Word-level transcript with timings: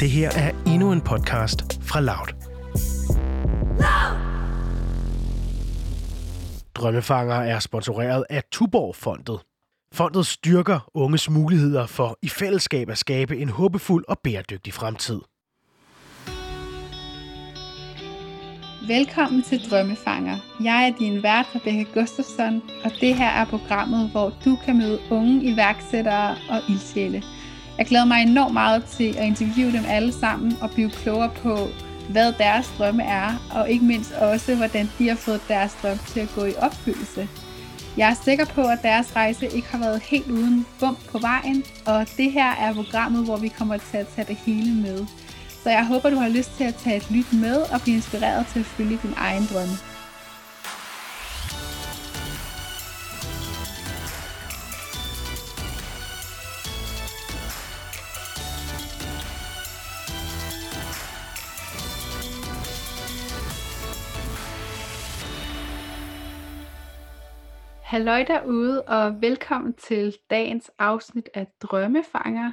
Det 0.00 0.10
her 0.10 0.30
er 0.30 0.50
endnu 0.66 0.92
en 0.92 1.00
podcast 1.00 1.82
fra 1.82 2.00
Loud. 2.00 2.28
Drømmefanger 6.74 7.34
er 7.34 7.58
sponsoreret 7.58 8.24
af 8.30 8.42
Tuborg-fondet. 8.52 9.40
Fondet 9.92 10.26
styrker 10.26 10.90
unges 10.94 11.30
muligheder 11.30 11.86
for 11.86 12.18
i 12.22 12.28
fællesskab 12.28 12.90
at 12.90 12.98
skabe 12.98 13.38
en 13.38 13.48
håbefuld 13.48 14.04
og 14.08 14.18
bæredygtig 14.24 14.74
fremtid. 14.74 15.20
Velkommen 18.88 19.42
til 19.42 19.70
Drømmefanger. 19.70 20.36
Jeg 20.64 20.88
er 20.88 20.98
din 20.98 21.22
vært, 21.22 21.46
Rebecca 21.54 22.00
Gustafsson, 22.00 22.62
og 22.84 22.90
det 23.00 23.14
her 23.14 23.28
er 23.28 23.44
programmet, 23.44 24.10
hvor 24.10 24.32
du 24.44 24.58
kan 24.64 24.78
møde 24.78 24.98
unge 25.10 25.52
iværksættere 25.52 26.30
og 26.50 26.60
ildsjæle. 26.68 27.22
Jeg 27.78 27.86
glæder 27.86 28.04
mig 28.04 28.22
enormt 28.22 28.52
meget 28.52 28.84
til 28.84 29.16
at 29.18 29.26
interviewe 29.26 29.72
dem 29.72 29.84
alle 29.88 30.12
sammen 30.12 30.58
og 30.60 30.70
blive 30.70 30.90
klogere 30.90 31.30
på, 31.30 31.68
hvad 32.08 32.32
deres 32.32 32.72
drømme 32.78 33.02
er, 33.02 33.48
og 33.50 33.70
ikke 33.70 33.84
mindst 33.84 34.12
også, 34.12 34.54
hvordan 34.54 34.90
de 34.98 35.08
har 35.08 35.16
fået 35.16 35.40
deres 35.48 35.76
drøm 35.82 35.98
til 36.06 36.20
at 36.20 36.28
gå 36.34 36.44
i 36.44 36.54
opfyldelse. 36.58 37.28
Jeg 37.96 38.10
er 38.10 38.14
sikker 38.24 38.44
på, 38.44 38.62
at 38.62 38.78
deres 38.82 39.16
rejse 39.16 39.46
ikke 39.46 39.68
har 39.68 39.78
været 39.78 40.02
helt 40.02 40.26
uden 40.30 40.66
bump 40.80 40.98
på 41.10 41.18
vejen, 41.18 41.64
og 41.86 42.06
det 42.16 42.32
her 42.32 42.50
er 42.50 42.74
programmet, 42.74 43.24
hvor 43.24 43.36
vi 43.36 43.48
kommer 43.48 43.76
til 43.76 43.96
at 43.96 44.08
tage 44.08 44.26
det 44.28 44.36
hele 44.36 44.74
med. 44.74 45.06
Så 45.62 45.70
jeg 45.70 45.86
håber, 45.86 46.10
du 46.10 46.16
har 46.16 46.28
lyst 46.28 46.56
til 46.56 46.64
at 46.64 46.74
tage 46.74 46.96
et 46.96 47.10
lyt 47.10 47.32
med 47.32 47.56
og 47.56 47.80
blive 47.82 47.96
inspireret 47.96 48.46
til 48.52 48.60
at 48.60 48.66
følge 48.66 48.98
din 49.02 49.14
egen 49.16 49.48
drømme. 49.52 49.74
Halløj 67.98 68.22
derude, 68.22 68.82
og 68.82 69.22
velkommen 69.22 69.74
til 69.74 70.16
dagens 70.30 70.70
afsnit 70.78 71.28
af 71.34 71.46
Drømmefanger. 71.62 72.52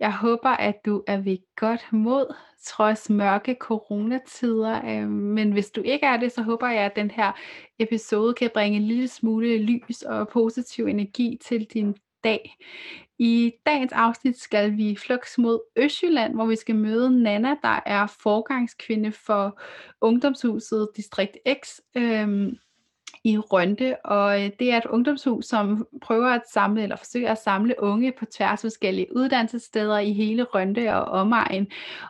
Jeg 0.00 0.16
håber, 0.16 0.48
at 0.48 0.74
du 0.86 1.04
er 1.06 1.16
ved 1.16 1.36
godt 1.56 1.86
mod, 1.92 2.34
trods 2.62 3.10
mørke 3.10 3.56
coronatider. 3.60 4.80
Øhm, 4.84 5.10
men 5.10 5.52
hvis 5.52 5.70
du 5.70 5.82
ikke 5.82 6.06
er 6.06 6.16
det, 6.16 6.32
så 6.32 6.42
håber 6.42 6.68
jeg, 6.68 6.84
at 6.84 6.96
den 6.96 7.10
her 7.10 7.32
episode 7.78 8.34
kan 8.34 8.50
bringe 8.54 8.76
en 8.76 8.84
lille 8.84 9.08
smule 9.08 9.58
lys 9.58 10.02
og 10.02 10.28
positiv 10.28 10.86
energi 10.86 11.38
til 11.44 11.64
din 11.64 11.94
dag. 12.24 12.56
I 13.18 13.52
dagens 13.66 13.92
afsnit 13.92 14.38
skal 14.38 14.76
vi 14.76 14.96
flux 14.96 15.38
mod 15.38 15.60
Østjylland, 15.76 16.34
hvor 16.34 16.46
vi 16.46 16.56
skal 16.56 16.76
møde 16.76 17.22
Nana, 17.22 17.56
der 17.62 17.80
er 17.86 18.06
forgangskvinde 18.22 19.12
for 19.12 19.60
ungdomshuset 20.00 20.88
Distrikt 20.96 21.36
X. 21.64 21.78
Øhm, 21.96 22.56
i 23.24 23.38
Rønte, 23.38 24.06
og 24.06 24.44
øh, 24.44 24.50
det 24.58 24.72
er 24.72 24.76
et 24.76 24.86
ungdomshus, 24.86 25.46
som 25.46 25.86
prøver 26.02 26.28
at 26.28 26.42
samle, 26.52 26.82
eller 26.82 26.96
forsøger 26.96 27.32
at 27.32 27.38
samle 27.38 27.74
unge 27.78 28.12
på 28.18 28.24
tværs 28.24 28.64
af 28.64 28.68
forskellige 28.68 29.16
uddannelsessteder 29.16 29.98
i 29.98 30.12
hele 30.12 30.42
Rønte 30.42 30.94
og 30.94 31.04
omegn, 31.04 31.66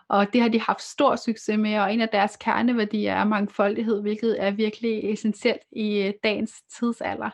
og 0.09 0.33
det 0.33 0.41
har 0.41 0.49
de 0.49 0.61
haft 0.61 0.83
stor 0.83 1.17
succes 1.17 1.59
med, 1.59 1.79
og 1.79 1.95
en 1.95 2.01
af 2.01 2.09
deres 2.09 2.37
kerneværdier 2.37 3.15
er 3.15 3.25
mangfoldighed, 3.25 4.03
hvilket 4.03 4.45
er 4.45 4.51
virkelig 4.51 5.13
essentielt 5.13 5.63
i 5.73 6.03
øh, 6.03 6.13
dagens 6.25 6.63
tidsalder. 6.79 7.31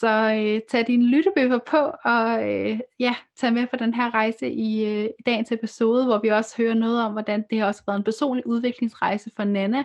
Så 0.00 0.08
øh, 0.08 0.60
tag 0.70 0.86
dine 0.86 1.06
lyttebøffer 1.06 1.58
på, 1.58 1.92
og 2.04 2.50
øh, 2.50 2.80
ja, 3.00 3.14
tag 3.40 3.52
med 3.52 3.66
på 3.66 3.76
den 3.76 3.94
her 3.94 4.14
rejse 4.14 4.52
i 4.52 4.84
øh, 4.84 5.08
dagens 5.26 5.52
episode, 5.52 6.04
hvor 6.04 6.18
vi 6.22 6.28
også 6.28 6.54
hører 6.56 6.74
noget 6.74 7.04
om, 7.04 7.12
hvordan 7.12 7.44
det 7.50 7.58
har 7.58 7.66
også 7.66 7.82
været 7.86 7.98
en 7.98 8.04
personlig 8.04 8.46
udviklingsrejse 8.46 9.30
for 9.36 9.44
Nana, 9.44 9.84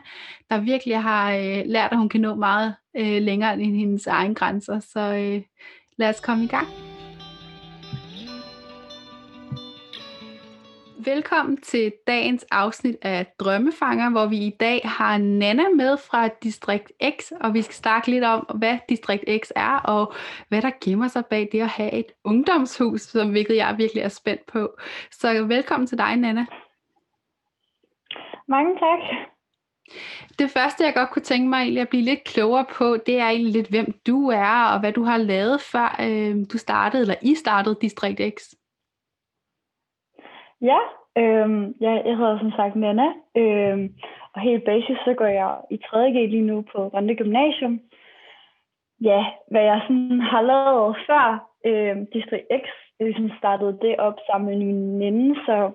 der 0.50 0.60
virkelig 0.60 1.02
har 1.02 1.36
øh, 1.36 1.64
lært, 1.66 1.92
at 1.92 1.98
hun 1.98 2.10
kan 2.10 2.22
nå 2.22 2.36
meget 2.36 2.76
øh, 2.98 3.22
længere 3.22 3.54
end 3.54 3.76
hendes 3.76 4.08
egen 4.08 4.36
grænser. 4.36 4.80
Så 4.80 5.00
øh, 5.00 5.42
lad 5.98 6.10
os 6.10 6.20
komme 6.20 6.44
i 6.44 6.48
gang. 6.48 6.68
Velkommen 11.06 11.58
til 11.62 11.94
dagens 12.08 12.46
afsnit 12.52 12.96
af 13.02 13.26
Drømmefanger, 13.40 14.10
hvor 14.10 14.26
vi 14.26 14.38
i 14.38 14.56
dag 14.60 14.82
har 14.84 15.18
Nana 15.18 15.64
med 15.76 15.98
fra 15.98 16.28
Distrikt 16.28 16.92
X, 17.20 17.32
og 17.42 17.54
vi 17.54 17.62
skal 17.62 17.76
snakke 17.76 18.12
lidt 18.12 18.24
om, 18.24 18.40
hvad 18.56 18.78
Distrikt 18.90 19.24
X 19.44 19.52
er, 19.56 19.80
og 19.80 20.14
hvad 20.50 20.62
der 20.62 20.72
gemmer 20.84 21.08
sig 21.08 21.26
bag 21.26 21.50
det 21.52 21.62
at 21.62 21.68
have 21.68 21.94
et 21.94 22.12
ungdomshus, 22.24 23.02
som 23.02 23.32
hvilket 23.32 23.56
jeg 23.56 23.76
virkelig 23.78 24.04
er 24.04 24.10
spændt 24.10 24.46
på. 24.46 24.78
Så 25.12 25.44
velkommen 25.44 25.88
til 25.88 25.98
dig, 25.98 26.16
Nana. 26.16 26.46
Mange 28.48 28.80
tak. 28.80 29.00
Det 30.40 30.50
første, 30.50 30.84
jeg 30.84 30.94
godt 30.94 31.10
kunne 31.10 31.30
tænke 31.32 31.50
mig 31.50 31.58
egentlig 31.58 31.82
at 31.82 31.90
blive 31.90 32.04
lidt 32.04 32.24
klogere 32.24 32.66
på, 32.78 32.98
det 33.06 33.20
er 33.20 33.30
egentlig 33.30 33.54
lidt, 33.54 33.70
hvem 33.70 33.94
du 34.08 34.30
er, 34.30 34.74
og 34.74 34.80
hvad 34.80 34.94
du 34.94 35.04
har 35.04 35.18
lavet, 35.18 35.62
før 35.62 35.90
øh, 36.06 36.36
du 36.52 36.58
startede, 36.58 37.02
eller 37.02 37.16
I 37.22 37.36
startede 37.36 37.78
Distrikt 37.82 38.22
X. 38.36 38.38
Ja, 40.62 40.80
øh, 41.18 41.50
jeg, 41.82 42.02
jeg 42.06 42.18
hedder 42.18 42.40
som 42.40 42.52
sagt 42.52 42.76
Nana, 42.76 43.08
øh, 43.38 43.90
og 44.34 44.42
helt 44.42 44.66
basis 44.66 44.98
så 45.06 45.14
går 45.14 45.26
jeg 45.26 45.58
i 45.72 45.80
3.G 45.86 46.30
lige 46.30 46.50
nu 46.52 46.66
på 46.72 46.88
Rønne 46.88 47.16
Gymnasium. 47.16 47.80
Ja, 49.02 49.26
hvad 49.52 49.64
jeg 49.64 49.82
sådan 49.84 50.22
har 50.22 50.42
lavet 50.42 50.98
før 51.08 51.50
øh, 51.66 51.98
Distrikt 52.14 52.48
X, 52.62 52.66
jeg 53.00 53.08
ligesom 53.08 53.32
startede 53.38 53.78
det 53.82 53.96
op 53.98 54.18
sammen 54.28 54.50
med 54.50 54.58
min 54.66 55.00
veninde, 55.00 55.36
så 55.46 55.72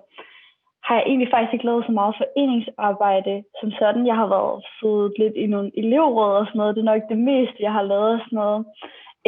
har 0.86 0.94
jeg 0.96 1.04
egentlig 1.06 1.28
faktisk 1.30 1.52
ikke 1.52 1.64
lavet 1.64 1.86
så 1.86 1.92
meget 1.92 2.14
foreningsarbejde 2.22 3.44
som 3.60 3.70
sådan. 3.70 4.06
Jeg 4.06 4.16
har 4.16 4.28
været 4.36 4.64
siddet 4.78 5.12
lidt 5.18 5.36
i 5.44 5.46
nogle 5.46 5.70
elevråd 5.80 6.32
og 6.40 6.46
sådan 6.46 6.58
noget. 6.58 6.74
Det 6.74 6.82
er 6.82 6.92
nok 6.92 7.02
det 7.08 7.18
meste, 7.18 7.58
jeg 7.66 7.72
har 7.72 7.82
lavet 7.82 8.20
sådan 8.24 8.36
noget. 8.42 8.60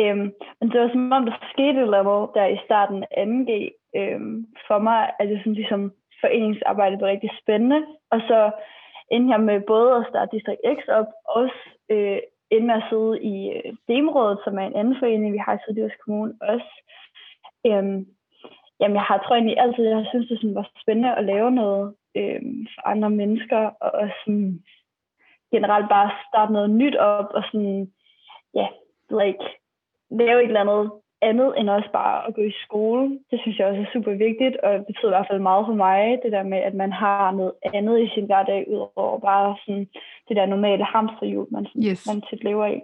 Øhm, 0.01 0.29
men 0.59 0.67
det 0.71 0.81
var 0.81 0.89
som 0.89 1.13
om, 1.13 1.25
der 1.25 1.49
skete 1.53 1.79
et 1.79 1.87
eller 1.87 2.01
andet 2.01 2.35
der 2.37 2.47
i 2.47 2.65
starten 2.65 3.05
af 3.21 3.25
2G. 3.27 3.51
Øhm, 3.99 4.47
for 4.67 4.79
mig 4.79 5.01
er 5.21 5.25
det 5.27 5.39
sådan 5.39 5.59
ligesom 5.61 5.93
foreningsarbejde 6.21 6.97
blev 6.97 7.09
rigtig 7.09 7.31
spændende. 7.43 7.81
Og 8.11 8.21
så 8.29 8.51
endte 9.11 9.33
jeg 9.33 9.41
med 9.41 9.61
både 9.61 9.91
at 9.97 10.07
starte 10.11 10.37
Distrikt 10.37 10.61
X 10.77 10.79
op, 10.89 11.11
og 11.29 11.43
også 11.43 11.61
øh, 11.91 12.19
endte 12.51 12.67
med 12.67 12.75
at 12.75 12.89
sidde 12.91 13.13
i 13.33 13.37
øh, 13.57 13.73
Demrådet, 13.89 14.39
som 14.45 14.59
er 14.59 14.67
en 14.67 14.77
anden 14.81 14.97
forening, 14.99 15.33
vi 15.33 15.43
har 15.47 15.55
i 15.55 15.63
Sydjysk 15.63 15.99
Kommune 16.05 16.35
også. 16.41 16.73
Øhm, 17.67 18.07
Jamen, 18.81 18.97
jeg 18.97 19.03
har 19.03 19.19
tror 19.19 19.35
egentlig 19.35 19.59
altid, 19.59 19.85
jeg 19.85 19.97
har 19.97 20.07
synes, 20.11 20.29
det 20.29 20.39
sådan 20.39 20.55
var 20.55 20.71
spændende 20.83 21.15
at 21.15 21.25
lave 21.25 21.51
noget 21.51 21.95
øh, 22.17 22.43
for 22.75 22.89
andre 22.89 23.11
mennesker, 23.11 23.63
og, 23.81 23.91
og 24.01 24.09
sådan 24.25 24.63
generelt 25.55 25.89
bare 25.89 26.11
starte 26.29 26.53
noget 26.53 26.71
nyt 26.71 26.97
op, 26.97 27.29
og 27.35 27.43
sådan, 27.53 27.93
ja, 28.55 28.67
like, 29.21 29.45
lave 30.11 30.39
et 30.43 30.49
eller 30.49 30.61
andet 30.61 30.91
andet, 31.31 31.51
end 31.59 31.71
også 31.71 31.91
bare 31.93 32.27
at 32.27 32.35
gå 32.35 32.43
i 32.43 32.55
skole. 32.65 33.19
Det 33.31 33.39
synes 33.41 33.59
jeg 33.59 33.67
også 33.67 33.81
er 33.81 33.93
super 33.93 34.13
vigtigt, 34.27 34.57
og 34.57 34.73
det 34.79 34.87
betyder 34.87 35.11
i 35.11 35.17
hvert 35.17 35.31
fald 35.31 35.49
meget 35.51 35.67
for 35.67 35.77
mig, 35.87 36.19
det 36.23 36.33
der 36.33 36.43
med, 36.43 36.59
at 36.59 36.75
man 36.75 36.93
har 36.93 37.33
noget 37.33 37.53
andet 37.75 37.97
i 38.01 38.09
sin 38.15 38.27
hverdag, 38.27 38.61
udover 38.73 39.19
bare 39.19 39.57
sådan 39.65 39.87
det 40.29 40.37
der 40.37 40.47
normale 40.47 40.85
hamsterhjul, 40.85 41.47
man, 41.51 41.67
yes. 41.87 42.07
man 42.09 42.21
tit 42.29 42.45
lever 42.45 42.67
i. 42.67 42.81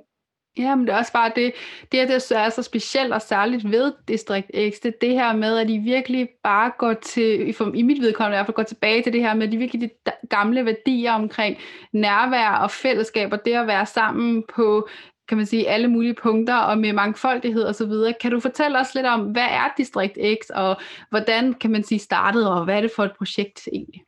Ja, 0.58 0.74
men 0.74 0.86
det 0.86 0.92
er 0.92 0.98
også 0.98 1.12
bare 1.12 1.32
det, 1.36 1.52
det, 1.92 2.08
det 2.08 2.32
er 2.36 2.48
så 2.48 2.62
specielt 2.62 3.12
og 3.12 3.22
særligt 3.22 3.70
ved 3.70 3.92
Distrikt 4.08 4.46
X, 4.48 4.74
det 4.82 4.86
er 4.86 4.98
det 5.00 5.10
her 5.10 5.36
med, 5.36 5.58
at 5.58 5.68
de 5.68 5.78
virkelig 5.78 6.28
bare 6.42 6.72
går 6.78 6.92
til, 6.92 7.54
i 7.74 7.82
mit 7.82 8.02
vedkommende 8.02 8.34
i 8.34 8.38
hvert 8.38 8.46
fald 8.46 8.54
går 8.54 8.62
tilbage 8.62 9.02
til 9.02 9.12
det 9.12 9.20
her 9.20 9.34
med, 9.34 9.48
de 9.48 9.56
virkelig 9.56 9.90
de 10.06 10.12
gamle 10.30 10.64
værdier 10.64 11.12
omkring 11.12 11.56
nærvær 11.92 12.50
og 12.50 12.70
fællesskab, 12.70 13.32
og 13.32 13.44
det 13.44 13.54
at 13.54 13.66
være 13.66 13.86
sammen 13.86 14.44
på 14.54 14.88
kan 15.28 15.36
man 15.36 15.46
sige, 15.46 15.68
alle 15.68 15.88
mulige 15.88 16.14
punkter 16.14 16.56
og 16.56 16.78
med 16.78 16.92
mangfoldighed 16.92 17.62
og 17.62 17.74
så 17.74 17.86
videre. 17.86 18.14
Kan 18.20 18.30
du 18.30 18.40
fortælle 18.40 18.80
os 18.80 18.94
lidt 18.94 19.06
om, 19.06 19.20
hvad 19.20 19.46
er 19.50 19.72
Distrikt 19.76 20.18
X, 20.42 20.50
og 20.54 20.80
hvordan 21.10 21.54
kan 21.54 21.70
man 21.70 21.82
sige 21.82 21.98
startede, 21.98 22.54
og 22.54 22.64
hvad 22.64 22.76
er 22.76 22.80
det 22.80 22.90
for 22.96 23.04
et 23.04 23.12
projekt 23.18 23.68
egentlig? 23.72 24.02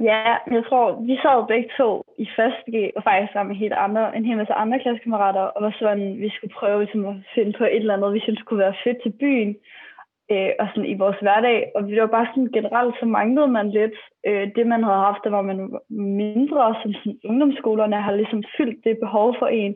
Ja, 0.00 0.36
jeg 0.56 0.62
tror, 0.68 1.00
vi 1.08 1.16
sad 1.22 1.46
begge 1.48 1.70
to 1.76 2.04
i 2.18 2.26
første 2.36 2.70
G, 2.74 2.76
og 2.96 3.02
faktisk 3.02 3.32
sammen 3.32 3.50
med 3.52 3.60
helt 3.62 3.72
andre, 3.72 4.16
en 4.16 4.24
hel 4.24 4.36
masse 4.36 4.52
andre 4.52 4.78
klassekammerater, 4.78 5.40
og 5.40 5.62
var 5.62 5.76
sådan, 5.78 6.20
vi 6.20 6.30
skulle 6.30 6.54
prøve 6.54 6.82
ligesom, 6.84 7.06
at 7.06 7.16
finde 7.34 7.52
på 7.58 7.64
et 7.64 7.76
eller 7.76 7.94
andet, 7.94 8.14
vi 8.14 8.20
synes 8.20 8.42
kunne 8.42 8.64
være 8.66 8.80
fedt 8.84 8.98
til 9.02 9.12
byen, 9.20 9.56
øh, 10.32 10.50
og 10.60 10.66
sådan 10.68 10.90
i 10.90 11.00
vores 11.02 11.18
hverdag. 11.20 11.72
Og 11.74 11.82
det 11.82 12.00
var 12.00 12.06
bare 12.16 12.28
sådan 12.30 12.52
generelt, 12.58 12.94
så 13.00 13.06
manglede 13.06 13.48
man 13.48 13.70
lidt 13.70 13.96
øh, 14.26 14.46
det, 14.56 14.66
man 14.66 14.84
havde 14.84 15.06
haft, 15.08 15.24
der 15.24 15.30
var 15.30 15.42
man 15.42 15.58
mindre, 16.22 16.74
som 16.82 16.92
sådan, 16.92 17.18
ungdomsskolerne 17.24 17.96
har 18.06 18.12
ligesom 18.12 18.42
fyldt 18.56 18.84
det 18.84 18.98
behov 19.04 19.36
for 19.38 19.46
en. 19.46 19.74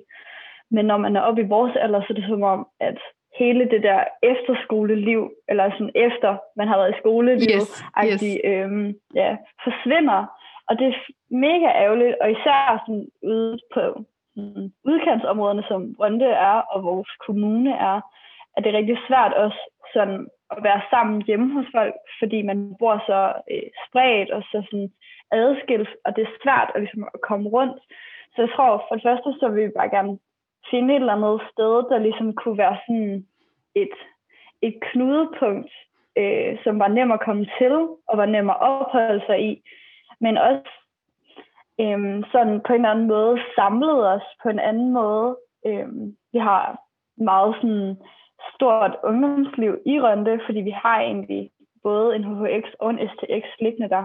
Men 0.70 0.84
når 0.84 0.96
man 0.96 1.16
er 1.16 1.20
oppe 1.20 1.42
i 1.42 1.52
vores 1.54 1.76
alder, 1.76 2.00
så 2.00 2.06
er 2.10 2.14
det 2.14 2.24
som 2.28 2.42
om, 2.42 2.66
at 2.80 2.98
hele 3.38 3.64
det 3.70 3.82
der 3.82 4.04
efterskoleliv, 4.22 5.32
eller 5.48 5.70
sådan 5.70 5.90
efter 5.94 6.36
man 6.56 6.68
har 6.68 6.76
været 6.76 6.94
i 6.94 7.00
skoleliv, 7.00 7.56
yes, 7.56 7.84
yes. 8.04 8.22
Øhm, 8.44 8.94
ja, 9.14 9.36
forsvinder. 9.64 10.20
Og 10.68 10.78
det 10.78 10.86
er 10.86 10.94
mega 11.30 11.68
ærgerligt, 11.84 12.16
og 12.20 12.30
især 12.30 12.82
sådan 12.86 13.08
ude 13.22 13.58
på 13.74 14.04
sådan, 14.34 14.72
udkantsområderne, 14.84 15.64
som 15.68 15.94
Brønde 15.96 16.26
er, 16.26 16.58
og 16.72 16.84
vores 16.84 17.10
kommune 17.26 17.72
er, 17.72 18.00
at 18.56 18.64
det 18.64 18.74
er 18.74 18.78
rigtig 18.78 18.98
svært 19.08 19.32
også 19.32 19.60
sådan 19.94 20.26
at 20.50 20.58
være 20.62 20.82
sammen 20.90 21.22
hjemme 21.22 21.52
hos 21.52 21.66
folk, 21.76 21.94
fordi 22.18 22.42
man 22.42 22.74
bor 22.78 22.96
så 23.06 23.20
øh, 23.50 23.68
spredt 23.86 24.30
og 24.30 24.42
så 24.42 24.62
sådan 24.70 24.90
adskilt, 25.30 25.90
og 26.04 26.16
det 26.16 26.22
er 26.22 26.38
svært 26.42 26.68
at, 26.74 26.80
ligesom, 26.80 27.02
at 27.14 27.20
komme 27.20 27.48
rundt. 27.48 27.82
Så 28.32 28.38
jeg 28.42 28.50
tror, 28.54 28.84
for 28.88 28.94
det 28.94 29.04
første, 29.08 29.28
så 29.40 29.48
vil 29.48 29.64
vi 29.64 29.78
bare 29.78 29.90
gerne 29.96 30.18
finde 30.70 30.94
et 30.94 31.00
eller 31.00 31.12
andet 31.12 31.40
sted, 31.52 31.72
der 31.90 31.98
ligesom 31.98 32.34
kunne 32.34 32.58
være 32.58 32.76
sådan 32.86 33.26
et, 33.74 33.96
et 34.62 34.74
knudepunkt, 34.80 35.72
øh, 36.18 36.58
som 36.64 36.78
var 36.78 36.88
nem 36.88 37.12
at 37.12 37.24
komme 37.24 37.46
til, 37.58 37.74
og 38.08 38.18
var 38.18 38.26
nem 38.26 38.50
at 38.50 38.60
opholde 38.60 39.22
sig 39.26 39.38
i, 39.50 39.62
men 40.20 40.38
også 40.38 40.70
øh, 41.80 42.24
sådan 42.32 42.60
på 42.66 42.72
en 42.72 42.80
eller 42.80 42.90
anden 42.90 43.06
måde 43.06 43.40
samlede 43.56 44.12
os 44.14 44.26
på 44.42 44.48
en 44.48 44.58
anden 44.58 44.92
måde. 44.92 45.36
Øh, 45.66 45.88
vi 46.32 46.38
har 46.38 46.78
meget 47.16 47.54
sådan 47.60 47.96
stort 48.54 48.96
ungdomsliv 49.04 49.78
i 49.86 50.00
Rønde, 50.00 50.40
fordi 50.46 50.60
vi 50.60 50.70
har 50.70 51.00
egentlig 51.00 51.50
både 51.82 52.16
en 52.16 52.24
HHX 52.24 52.64
og 52.78 52.90
en 52.90 53.08
STX 53.08 53.44
liggende 53.60 53.88
der. 53.88 54.04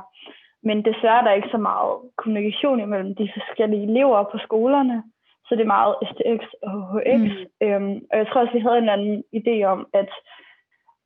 Men 0.63 0.86
desværre 0.86 1.19
er 1.19 1.24
der 1.24 1.31
ikke 1.31 1.50
så 1.51 1.57
meget 1.57 1.94
kommunikation 2.18 2.80
imellem 2.80 3.15
de 3.15 3.30
forskellige 3.38 3.83
elever 3.83 4.24
på 4.24 4.38
skolerne, 4.38 5.03
så 5.48 5.56
det 5.56 5.64
er 5.64 5.76
meget 5.78 5.96
STX 6.10 6.42
og 6.68 6.74
HHX. 6.92 7.22
Mm. 7.22 7.68
Øhm, 7.68 7.96
og 8.12 8.18
jeg 8.18 8.28
tror 8.28 8.42
også, 8.42 8.54
vi 8.54 8.66
havde 8.68 8.78
en 8.78 8.96
anden 8.96 9.24
idé 9.40 9.56
om, 9.74 9.88
at 9.94 10.12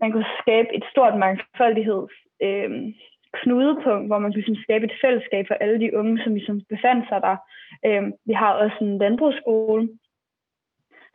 man 0.01 0.11
kunne 0.11 0.29
skabe 0.41 0.69
et 0.77 0.85
stort 0.91 1.15
mangfoldigheds 1.17 2.15
øhm, 2.43 2.93
knudepunkt, 3.39 4.07
hvor 4.07 4.19
man 4.19 4.29
kunne 4.29 4.41
ligesom 4.41 4.63
skabe 4.65 4.85
et 4.85 4.99
fællesskab 5.03 5.45
for 5.47 5.55
alle 5.63 5.79
de 5.79 5.97
unge, 5.97 6.23
som 6.23 6.33
ligesom 6.33 6.61
befandt 6.69 7.05
sig 7.09 7.21
der. 7.21 7.37
Øhm, 7.85 8.13
vi 8.25 8.33
har 8.33 8.53
også 8.53 8.77
en 8.81 8.97
landbrugsskole, 8.97 9.89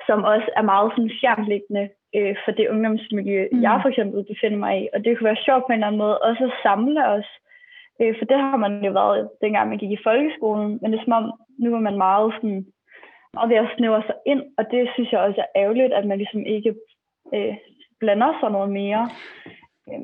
som 0.06 0.25
også 0.25 0.49
er 0.56 0.62
meget 0.62 0.93
sådan 0.93 1.17
fjernliggende 1.20 1.88
øh, 2.17 2.37
for 2.44 2.52
det 2.52 2.69
ungdomsmiljø, 2.69 3.49
mm. 3.52 3.62
jeg 3.62 3.78
for 3.82 3.88
eksempel 3.88 4.25
befinder 4.32 4.58
mig 4.58 4.75
i. 4.82 4.88
Og 4.94 5.05
det 5.05 5.11
kunne 5.19 5.31
være 5.31 5.44
sjovt 5.46 5.64
på 5.64 5.73
en 5.73 5.78
eller 5.78 5.87
anden 5.87 6.02
måde 6.05 6.19
også 6.19 6.44
at 6.44 6.58
samle 6.62 7.02
os. 7.17 7.28
Øh, 8.00 8.14
for 8.19 8.25
det 8.25 8.38
har 8.38 8.56
man 8.56 8.84
jo 8.84 8.93
været, 8.93 9.31
dengang 9.43 9.69
man 9.69 9.78
gik 9.78 9.90
i 9.90 10.05
folkeskolen. 10.08 10.78
Men 10.81 10.93
det 10.93 10.99
er 10.99 11.05
som 11.05 11.19
om, 11.20 11.25
nu 11.58 11.75
er 11.75 11.81
man 11.88 11.99
meget 12.06 12.34
sådan, 12.34 12.67
meget 13.36 13.50
ved 13.50 13.58
at 13.64 13.72
snævre 13.76 14.02
sig 14.08 14.16
ind. 14.32 14.42
Og 14.58 14.64
det 14.72 14.82
synes 14.94 15.08
jeg 15.12 15.20
også 15.20 15.40
er 15.40 15.50
ærgerligt, 15.62 15.92
at 15.98 16.04
man 16.10 16.18
ligesom 16.18 16.42
ikke 16.56 16.70
øh, 17.34 17.54
blander 18.00 18.32
sig 18.40 18.50
noget 18.56 18.70
mere. 18.80 19.02
Øh, 19.90 20.02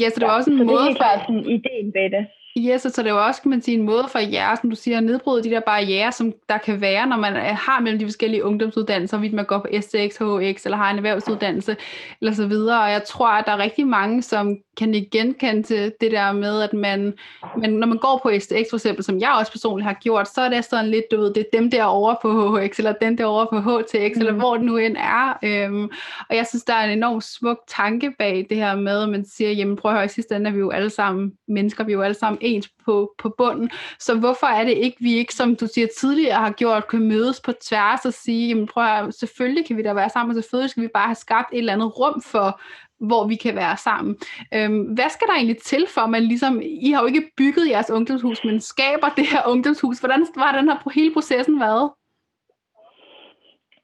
ja, 0.00 0.06
så 0.08 0.16
det 0.18 0.26
var 0.26 0.34
ja, 0.34 0.38
også 0.40 0.50
en 0.50 0.58
så 0.58 0.64
måde 0.64 0.76
det 0.76 0.82
er 0.82 0.88
helt 0.90 1.02
klart 1.04 1.20
sådan 1.26 1.46
ideen 1.56 1.88
bag 1.96 2.08
det. 2.16 2.24
Yes, 2.58 2.82
så 2.82 2.88
det 2.96 3.06
er 3.06 3.10
jo 3.10 3.26
også, 3.26 3.42
kan 3.42 3.50
man 3.50 3.62
sige, 3.62 3.76
en 3.76 3.82
måde 3.82 4.08
for 4.08 4.18
jer, 4.18 4.54
som 4.60 4.70
du 4.70 4.76
siger, 4.76 4.98
at 4.98 5.04
nedbryde 5.04 5.44
de 5.44 5.50
der 5.50 5.60
barriere, 5.60 6.12
som 6.12 6.32
der 6.48 6.58
kan 6.58 6.80
være, 6.80 7.06
når 7.06 7.16
man 7.16 7.34
har 7.36 7.80
mellem 7.80 7.98
de 7.98 8.04
forskellige 8.04 8.44
ungdomsuddannelser, 8.44 9.18
hvis 9.18 9.32
man 9.32 9.44
går 9.44 9.58
på 9.58 9.68
STX, 9.80 10.16
HX, 10.16 10.64
eller 10.64 10.76
har 10.76 10.90
en 10.90 10.96
erhvervsuddannelse, 10.96 11.76
eller 12.20 12.34
så 12.34 12.46
videre. 12.46 12.82
Og 12.82 12.90
jeg 12.90 13.04
tror, 13.04 13.28
at 13.28 13.46
der 13.46 13.52
er 13.52 13.58
rigtig 13.58 13.86
mange, 13.86 14.22
som 14.22 14.56
kan 14.76 15.06
genkende 15.12 15.62
til 15.62 15.92
det 16.00 16.10
der 16.10 16.32
med, 16.32 16.62
at 16.62 16.72
man, 16.72 17.14
men 17.58 17.70
når 17.70 17.86
man 17.86 17.98
går 17.98 18.20
på 18.22 18.30
STX 18.38 18.70
for 18.70 18.76
eksempel, 18.76 19.04
som 19.04 19.20
jeg 19.20 19.36
også 19.38 19.52
personligt 19.52 19.86
har 19.86 19.96
gjort, 20.02 20.28
så 20.28 20.40
er 20.40 20.48
det 20.48 20.64
sådan 20.64 20.90
lidt, 20.90 21.04
du 21.10 21.20
ved, 21.20 21.34
det 21.34 21.40
er 21.40 21.58
dem 21.58 21.70
der 21.70 21.84
over 21.84 22.14
på 22.22 22.58
HX, 22.58 22.78
eller 22.78 22.92
den 22.92 23.18
der 23.18 23.24
over 23.24 23.46
på 23.50 23.60
HTX, 23.60 24.16
mm. 24.16 24.20
eller 24.20 24.32
hvor 24.32 24.54
det 24.54 24.64
nu 24.64 24.76
end 24.76 24.96
er. 24.96 25.38
Øhm, 25.42 25.90
og 26.28 26.36
jeg 26.36 26.46
synes, 26.46 26.64
der 26.64 26.74
er 26.74 26.84
en 26.84 26.90
enorm 26.90 27.20
smuk 27.20 27.58
tanke 27.68 28.12
bag 28.18 28.46
det 28.50 28.56
her 28.56 28.76
med, 28.76 29.02
at 29.02 29.08
man 29.08 29.24
siger, 29.24 29.50
jamen 29.50 29.76
prøv 29.76 29.90
at 29.90 29.96
høre, 29.96 30.04
i 30.04 30.08
sidste 30.08 30.36
ende 30.36 30.50
er 30.50 30.54
vi 30.54 30.58
jo 30.58 30.70
alle 30.70 30.90
sammen 30.90 31.32
mennesker, 31.48 31.84
vi 31.84 31.92
er 31.92 31.96
jo 31.96 32.02
alle 32.02 32.14
sammen 32.14 32.39
ens 32.40 32.68
på, 32.84 33.14
på 33.18 33.34
bunden. 33.38 33.70
Så 33.98 34.18
hvorfor 34.18 34.46
er 34.46 34.64
det 34.64 34.72
ikke, 34.72 34.96
vi 35.00 35.14
ikke, 35.14 35.34
som 35.34 35.56
du 35.56 35.66
siger 35.66 35.86
tidligere, 36.00 36.34
har 36.34 36.50
gjort, 36.50 36.88
kan 36.88 37.08
mødes 37.08 37.40
på 37.40 37.52
tværs 37.52 38.04
og 38.04 38.12
sige, 38.12 38.48
jamen 38.48 38.66
prøv 38.66 38.84
at 38.84 39.00
høre, 39.00 39.12
selvfølgelig 39.12 39.66
kan 39.66 39.76
vi 39.76 39.82
da 39.82 39.92
være 39.92 40.10
sammen, 40.10 40.36
og 40.36 40.42
selvfølgelig 40.42 40.70
skal 40.70 40.82
vi 40.82 40.88
bare 40.94 41.06
have 41.06 41.14
skabt 41.14 41.52
et 41.52 41.58
eller 41.58 41.72
andet 41.72 41.98
rum 41.98 42.22
for, 42.22 42.60
hvor 43.00 43.26
vi 43.26 43.34
kan 43.34 43.56
være 43.56 43.76
sammen. 43.76 44.16
Øhm, 44.54 44.82
hvad 44.82 45.08
skal 45.08 45.26
der 45.26 45.34
egentlig 45.34 45.58
til 45.58 45.86
for, 45.94 46.00
at 46.00 46.10
man 46.10 46.22
ligesom, 46.22 46.60
I 46.64 46.90
har 46.90 47.00
jo 47.00 47.06
ikke 47.06 47.30
bygget 47.36 47.70
jeres 47.70 47.90
ungdomshus, 47.90 48.44
men 48.44 48.60
skaber 48.60 49.08
det 49.16 49.26
her 49.26 49.42
ungdomshus. 49.46 49.98
Hvordan 49.98 50.26
var 50.36 50.52
den 50.56 50.68
her 50.68 50.90
hele 50.94 51.12
processen 51.14 51.60
været? 51.60 51.90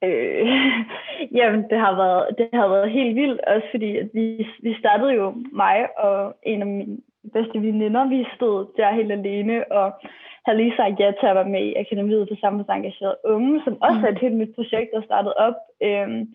Øh, 0.05 0.47
jamen, 1.39 1.63
det 1.71 1.79
har, 1.79 1.97
været, 1.97 2.27
det 2.39 2.49
har 2.53 2.69
været 2.69 2.91
helt 2.91 3.15
vildt, 3.17 3.41
også 3.41 3.67
fordi 3.71 3.97
at 3.97 4.09
vi, 4.15 4.47
vi 4.63 4.77
startede 4.79 5.13
jo 5.13 5.35
mig 5.53 5.99
og 5.99 6.37
en 6.43 6.61
af 6.61 6.67
mine 6.67 6.99
bedste 7.33 7.63
veninder, 7.63 8.09
vi 8.09 8.27
stod 8.37 8.67
der 8.77 8.99
helt 8.99 9.13
alene, 9.13 9.73
og 9.73 9.87
havde 10.45 10.59
lige 10.59 10.77
sagt 10.77 11.01
ja 11.01 11.13
til 11.21 11.27
at 11.27 11.37
være 11.39 11.55
med 11.55 11.63
i 11.67 11.75
Akademiet 11.83 12.29
for 12.29 12.37
Samfundsengageret 12.41 13.17
Unge, 13.25 13.63
som 13.65 13.83
også 13.83 14.01
er 14.07 14.13
et 14.13 14.25
helt 14.25 14.37
nyt 14.37 14.55
projekt, 14.55 14.91
der 14.95 15.03
startede 15.03 15.35
op. 15.47 15.59
Øhm, 15.83 16.35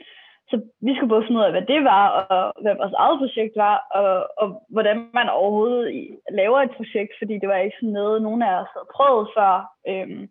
så 0.50 0.56
vi 0.86 0.92
skulle 0.96 1.14
både 1.14 1.26
finde 1.26 1.40
ud 1.40 1.46
af, 1.46 1.52
hvad 1.52 1.66
det 1.74 1.84
var, 1.84 2.06
og 2.34 2.62
hvad 2.62 2.76
vores 2.76 2.96
eget 3.04 3.20
projekt 3.20 3.54
var, 3.56 3.76
og, 4.00 4.12
og 4.42 4.48
hvordan 4.70 4.98
man 5.14 5.30
overhovedet 5.30 5.86
laver 6.32 6.60
et 6.60 6.76
projekt, 6.78 7.14
fordi 7.20 7.34
det 7.42 7.50
var 7.50 7.58
ikke 7.58 7.78
sådan 7.80 7.98
noget, 8.00 8.22
nogen 8.22 8.42
af 8.42 8.54
os 8.62 8.74
havde 8.76 8.94
prøvet 8.96 9.28
før. 9.38 9.54
Øhm, 9.90 10.24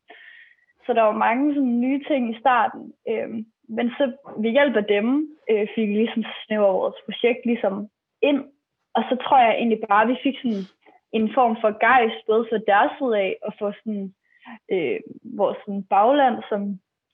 så 0.87 0.91
der 0.93 1.03
var 1.03 1.25
mange 1.27 1.55
sådan, 1.55 1.81
nye 1.81 2.01
ting 2.09 2.23
i 2.31 2.41
starten. 2.41 2.93
Øhm, 3.11 3.47
men 3.77 3.87
så 3.99 4.05
ved 4.43 4.51
hjælp 4.51 4.77
af 4.77 4.85
dem 4.85 5.07
øh, 5.51 5.67
fik 5.75 5.89
vi 5.89 5.95
ligesom 5.95 6.25
snæver 6.47 6.73
vores 6.73 6.99
projekt 7.07 7.43
ligesom 7.47 7.89
ind. 8.23 8.41
Og 9.01 9.05
så 9.09 9.15
tror 9.25 9.39
jeg 9.39 9.55
egentlig 9.55 9.81
bare, 9.89 10.03
at 10.03 10.09
vi 10.09 10.17
fik 10.23 10.37
sådan 10.43 10.65
en 11.13 11.27
form 11.37 11.55
for 11.61 11.71
gejst, 11.87 12.27
både 12.27 12.47
for 12.51 12.59
deres 12.73 12.93
side 12.99 13.15
af, 13.27 13.37
og 13.47 13.53
for 13.59 13.71
sådan, 13.79 14.15
øh, 14.73 15.01
vores 15.39 15.59
sådan 15.65 15.85
bagland, 15.95 16.37
som 16.49 16.61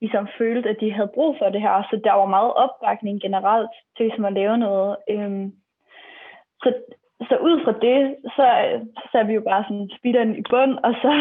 ligesom 0.00 0.28
følte, 0.38 0.68
at 0.68 0.80
de 0.80 0.92
havde 0.92 1.14
brug 1.14 1.36
for 1.38 1.48
det 1.50 1.60
her. 1.60 1.82
Så 1.90 2.00
der 2.04 2.12
var 2.12 2.34
meget 2.36 2.52
opbakning 2.64 3.20
generelt 3.20 3.70
til 3.96 4.06
ligesom 4.06 4.24
at 4.24 4.32
lave 4.32 4.58
noget. 4.58 4.96
Øhm, 5.10 5.46
så, 6.62 6.68
så 7.28 7.36
ud 7.48 7.56
fra 7.64 7.74
det, 7.86 7.98
så, 8.36 8.46
så 8.98 9.04
satte 9.12 9.28
vi 9.28 9.34
jo 9.34 9.44
bare 9.50 9.64
sådan 9.64 9.90
speederen 9.98 10.36
i 10.40 10.42
bund, 10.50 10.74
og 10.86 10.92
så, 11.02 11.12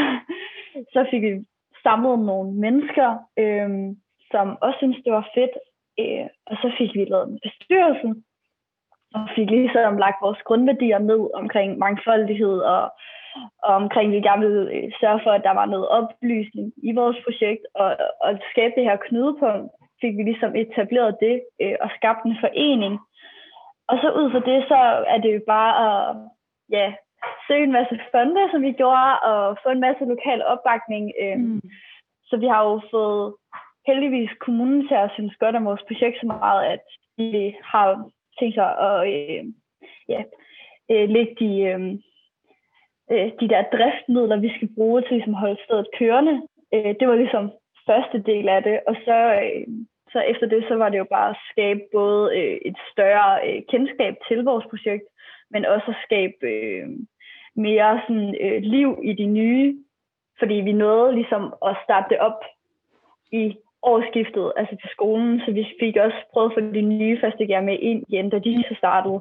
så 0.93 1.07
fik 1.11 1.21
vi 1.21 1.45
samlet 1.83 2.19
nogle 2.19 2.51
mennesker, 2.65 3.09
øhm, 3.37 3.97
som 4.31 4.57
også 4.61 4.77
syntes, 4.79 5.03
det 5.03 5.13
var 5.13 5.29
fedt. 5.35 5.55
Øh, 5.99 6.27
og 6.49 6.55
så 6.61 6.67
fik 6.77 6.91
vi 6.93 7.05
lavet 7.05 7.27
en 7.29 7.39
bestyrelse, 7.43 8.07
og 9.15 9.21
fik 9.35 9.49
ligesom 9.49 9.97
lagt 9.97 10.19
vores 10.25 10.41
grundværdier 10.47 10.99
ned 10.99 11.21
omkring 11.41 11.77
mangfoldighed 11.77 12.57
og, 12.73 12.83
og 13.63 13.73
omkring, 13.81 14.11
vi 14.11 14.27
gerne 14.27 14.45
ville 14.47 14.71
øh, 14.75 14.91
sørge 15.01 15.21
for, 15.23 15.31
at 15.31 15.43
der 15.47 15.53
var 15.59 15.65
noget 15.65 15.87
oplysning 15.89 16.67
i 16.89 16.91
vores 16.99 17.17
projekt, 17.25 17.63
og, 17.81 17.89
og 18.25 18.31
skabe 18.51 18.73
det 18.77 18.83
her 18.89 18.97
knudepunkt, 19.07 19.71
fik 20.01 20.13
vi 20.17 20.23
ligesom 20.23 20.55
etableret 20.55 21.17
det 21.25 21.35
øh, 21.61 21.75
og 21.83 21.89
skabt 21.97 22.23
en 22.25 22.37
forening. 22.45 22.93
Og 23.89 23.95
så 24.01 24.07
ud 24.19 24.27
fra 24.31 24.41
det, 24.49 24.59
så 24.67 24.79
er 25.13 25.19
det 25.23 25.31
jo 25.35 25.41
bare 25.47 25.73
at 25.87 26.15
ja, 26.77 26.87
søge 27.47 27.63
en 27.63 27.77
masse 27.79 27.99
fonde, 28.11 28.43
som 28.51 28.61
vi 28.61 28.71
gjorde, 28.71 29.19
og 29.29 29.57
få 29.63 29.69
en 29.69 29.85
masse 29.87 30.03
lokal 30.05 30.41
opbakning. 30.53 31.11
Øh, 31.21 31.37
mm. 31.37 31.61
Så 32.29 32.37
vi 32.37 32.47
har 32.47 32.61
jo 32.69 32.81
fået 32.91 33.33
heldigvis 33.87 34.29
kommunen 34.45 34.87
til 34.87 34.95
at 34.95 35.11
synes 35.13 35.35
godt 35.35 35.55
om 35.55 35.65
vores 35.65 35.83
projekt 35.87 36.17
så 36.19 36.25
meget, 36.25 36.61
at 36.73 36.85
vi 37.17 37.55
har 37.63 38.09
tænkt 38.39 38.55
sig 38.55 38.69
at 38.89 38.97
øh, 39.13 39.43
ja, 40.09 40.21
øh, 40.91 41.09
lægge 41.09 41.35
de, 41.39 41.51
øh, 41.61 41.81
øh, 43.11 43.31
de 43.39 43.49
der 43.49 43.63
driftsmidler, 43.73 44.37
vi 44.37 44.51
skal 44.55 44.69
bruge 44.75 45.01
til 45.01 45.11
ligesom, 45.11 45.33
at 45.33 45.39
holde 45.39 45.63
stedet 45.65 45.87
kørende. 45.99 46.41
Øh, 46.73 46.95
det 46.99 47.07
var 47.07 47.15
ligesom 47.15 47.51
første 47.89 48.19
del 48.31 48.49
af 48.49 48.63
det, 48.63 48.79
og 48.87 48.95
så, 49.05 49.17
øh, 49.43 49.67
så 50.11 50.19
efter 50.19 50.47
det, 50.47 50.65
så 50.67 50.75
var 50.75 50.89
det 50.89 50.97
jo 50.97 51.07
bare 51.09 51.29
at 51.29 51.41
skabe 51.51 51.81
både 51.93 52.37
øh, 52.37 52.57
et 52.65 52.77
større 52.91 53.47
øh, 53.47 53.61
kendskab 53.69 54.15
til 54.27 54.43
vores 54.43 54.65
projekt, 54.69 55.03
men 55.51 55.65
også 55.65 55.87
at 55.87 56.01
skabe 56.05 56.35
øh, 56.43 56.87
mere 57.55 58.01
sådan, 58.07 58.35
øh, 58.41 58.61
liv 58.61 58.99
i 59.03 59.13
de 59.13 59.25
nye, 59.25 59.77
fordi 60.39 60.53
vi 60.53 60.71
nåede 60.71 61.15
ligesom 61.15 61.53
at 61.65 61.77
starte 61.83 62.09
det 62.09 62.19
op 62.19 62.39
i 63.31 63.55
årsskiftet, 63.83 64.53
altså 64.57 64.75
til 64.81 64.89
skolen, 64.89 65.41
så 65.45 65.51
vi 65.51 65.67
fik 65.79 65.95
også 65.97 66.17
prøvet 66.33 66.49
at 66.49 66.55
få 66.55 66.59
de 66.59 66.81
nye 66.81 67.19
første 67.21 67.61
med 67.61 67.77
ind 67.79 68.03
igen, 68.07 68.29
da 68.29 68.39
de 68.39 68.63
så 68.69 68.75
startede. 68.77 69.19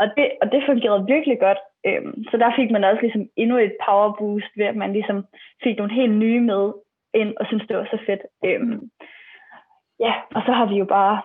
Og 0.00 0.06
det, 0.16 0.26
og 0.42 0.52
det 0.52 0.62
fungerede 0.66 1.06
virkelig 1.08 1.38
godt. 1.40 1.58
Øhm, 1.86 2.24
så 2.30 2.36
der 2.36 2.56
fik 2.56 2.70
man 2.70 2.84
også 2.84 3.02
ligesom 3.02 3.28
endnu 3.36 3.56
et 3.58 3.76
power 3.86 4.12
boost 4.18 4.52
ved, 4.56 4.64
at 4.64 4.76
man 4.76 4.92
ligesom 4.92 5.24
fik 5.64 5.76
nogle 5.76 5.94
helt 5.94 6.14
nye 6.14 6.40
med 6.40 6.72
ind, 7.14 7.36
og 7.36 7.46
synes 7.46 7.64
det 7.68 7.76
var 7.76 7.88
så 7.90 7.98
fedt. 8.06 8.22
Øhm, 8.44 8.90
ja, 10.00 10.12
og 10.34 10.42
så 10.46 10.52
har 10.52 10.66
vi 10.66 10.76
jo 10.76 10.84
bare 10.84 11.22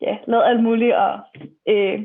ja, 0.00 0.16
lavet 0.26 0.44
alt 0.44 0.62
muligt, 0.62 0.94
og, 0.94 1.12
øh, 1.68 2.04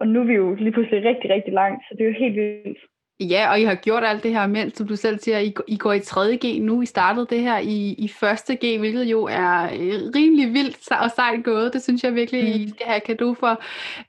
og 0.00 0.06
nu 0.08 0.20
er 0.20 0.24
vi 0.24 0.34
jo 0.34 0.54
lige 0.54 0.72
pludselig 0.72 1.04
rigtig, 1.04 1.30
rigtig 1.30 1.52
langt, 1.52 1.84
så 1.84 1.94
det 1.94 2.02
er 2.02 2.10
jo 2.10 2.22
helt 2.24 2.36
vildt. 2.36 2.78
Ja, 3.20 3.50
og 3.50 3.60
I 3.60 3.64
har 3.64 3.74
gjort 3.74 4.04
alt 4.04 4.22
det 4.22 4.32
her, 4.32 4.46
mens, 4.46 4.76
som 4.76 4.88
du 4.88 4.96
selv 4.96 5.18
siger, 5.18 5.38
I, 5.38 5.54
I 5.66 5.76
går 5.76 5.92
i 5.92 5.98
3.G 5.98 6.62
nu. 6.62 6.82
I 6.82 6.86
startede 6.86 7.26
det 7.30 7.40
her 7.40 7.58
i, 7.58 7.94
i 7.98 8.12
1.G, 8.24 8.78
hvilket 8.78 9.04
jo 9.04 9.24
er 9.24 9.64
øh, 9.64 10.00
rimelig 10.14 10.54
vildt 10.54 10.90
og 10.90 11.10
sejt 11.10 11.44
gået. 11.44 11.72
Det 11.72 11.82
synes 11.82 12.04
jeg 12.04 12.14
virkelig, 12.14 12.42
mm. 12.42 12.62
I 12.62 12.68
skal 12.68 12.86
have 12.86 13.00
kado 13.00 13.34
for. 13.34 13.62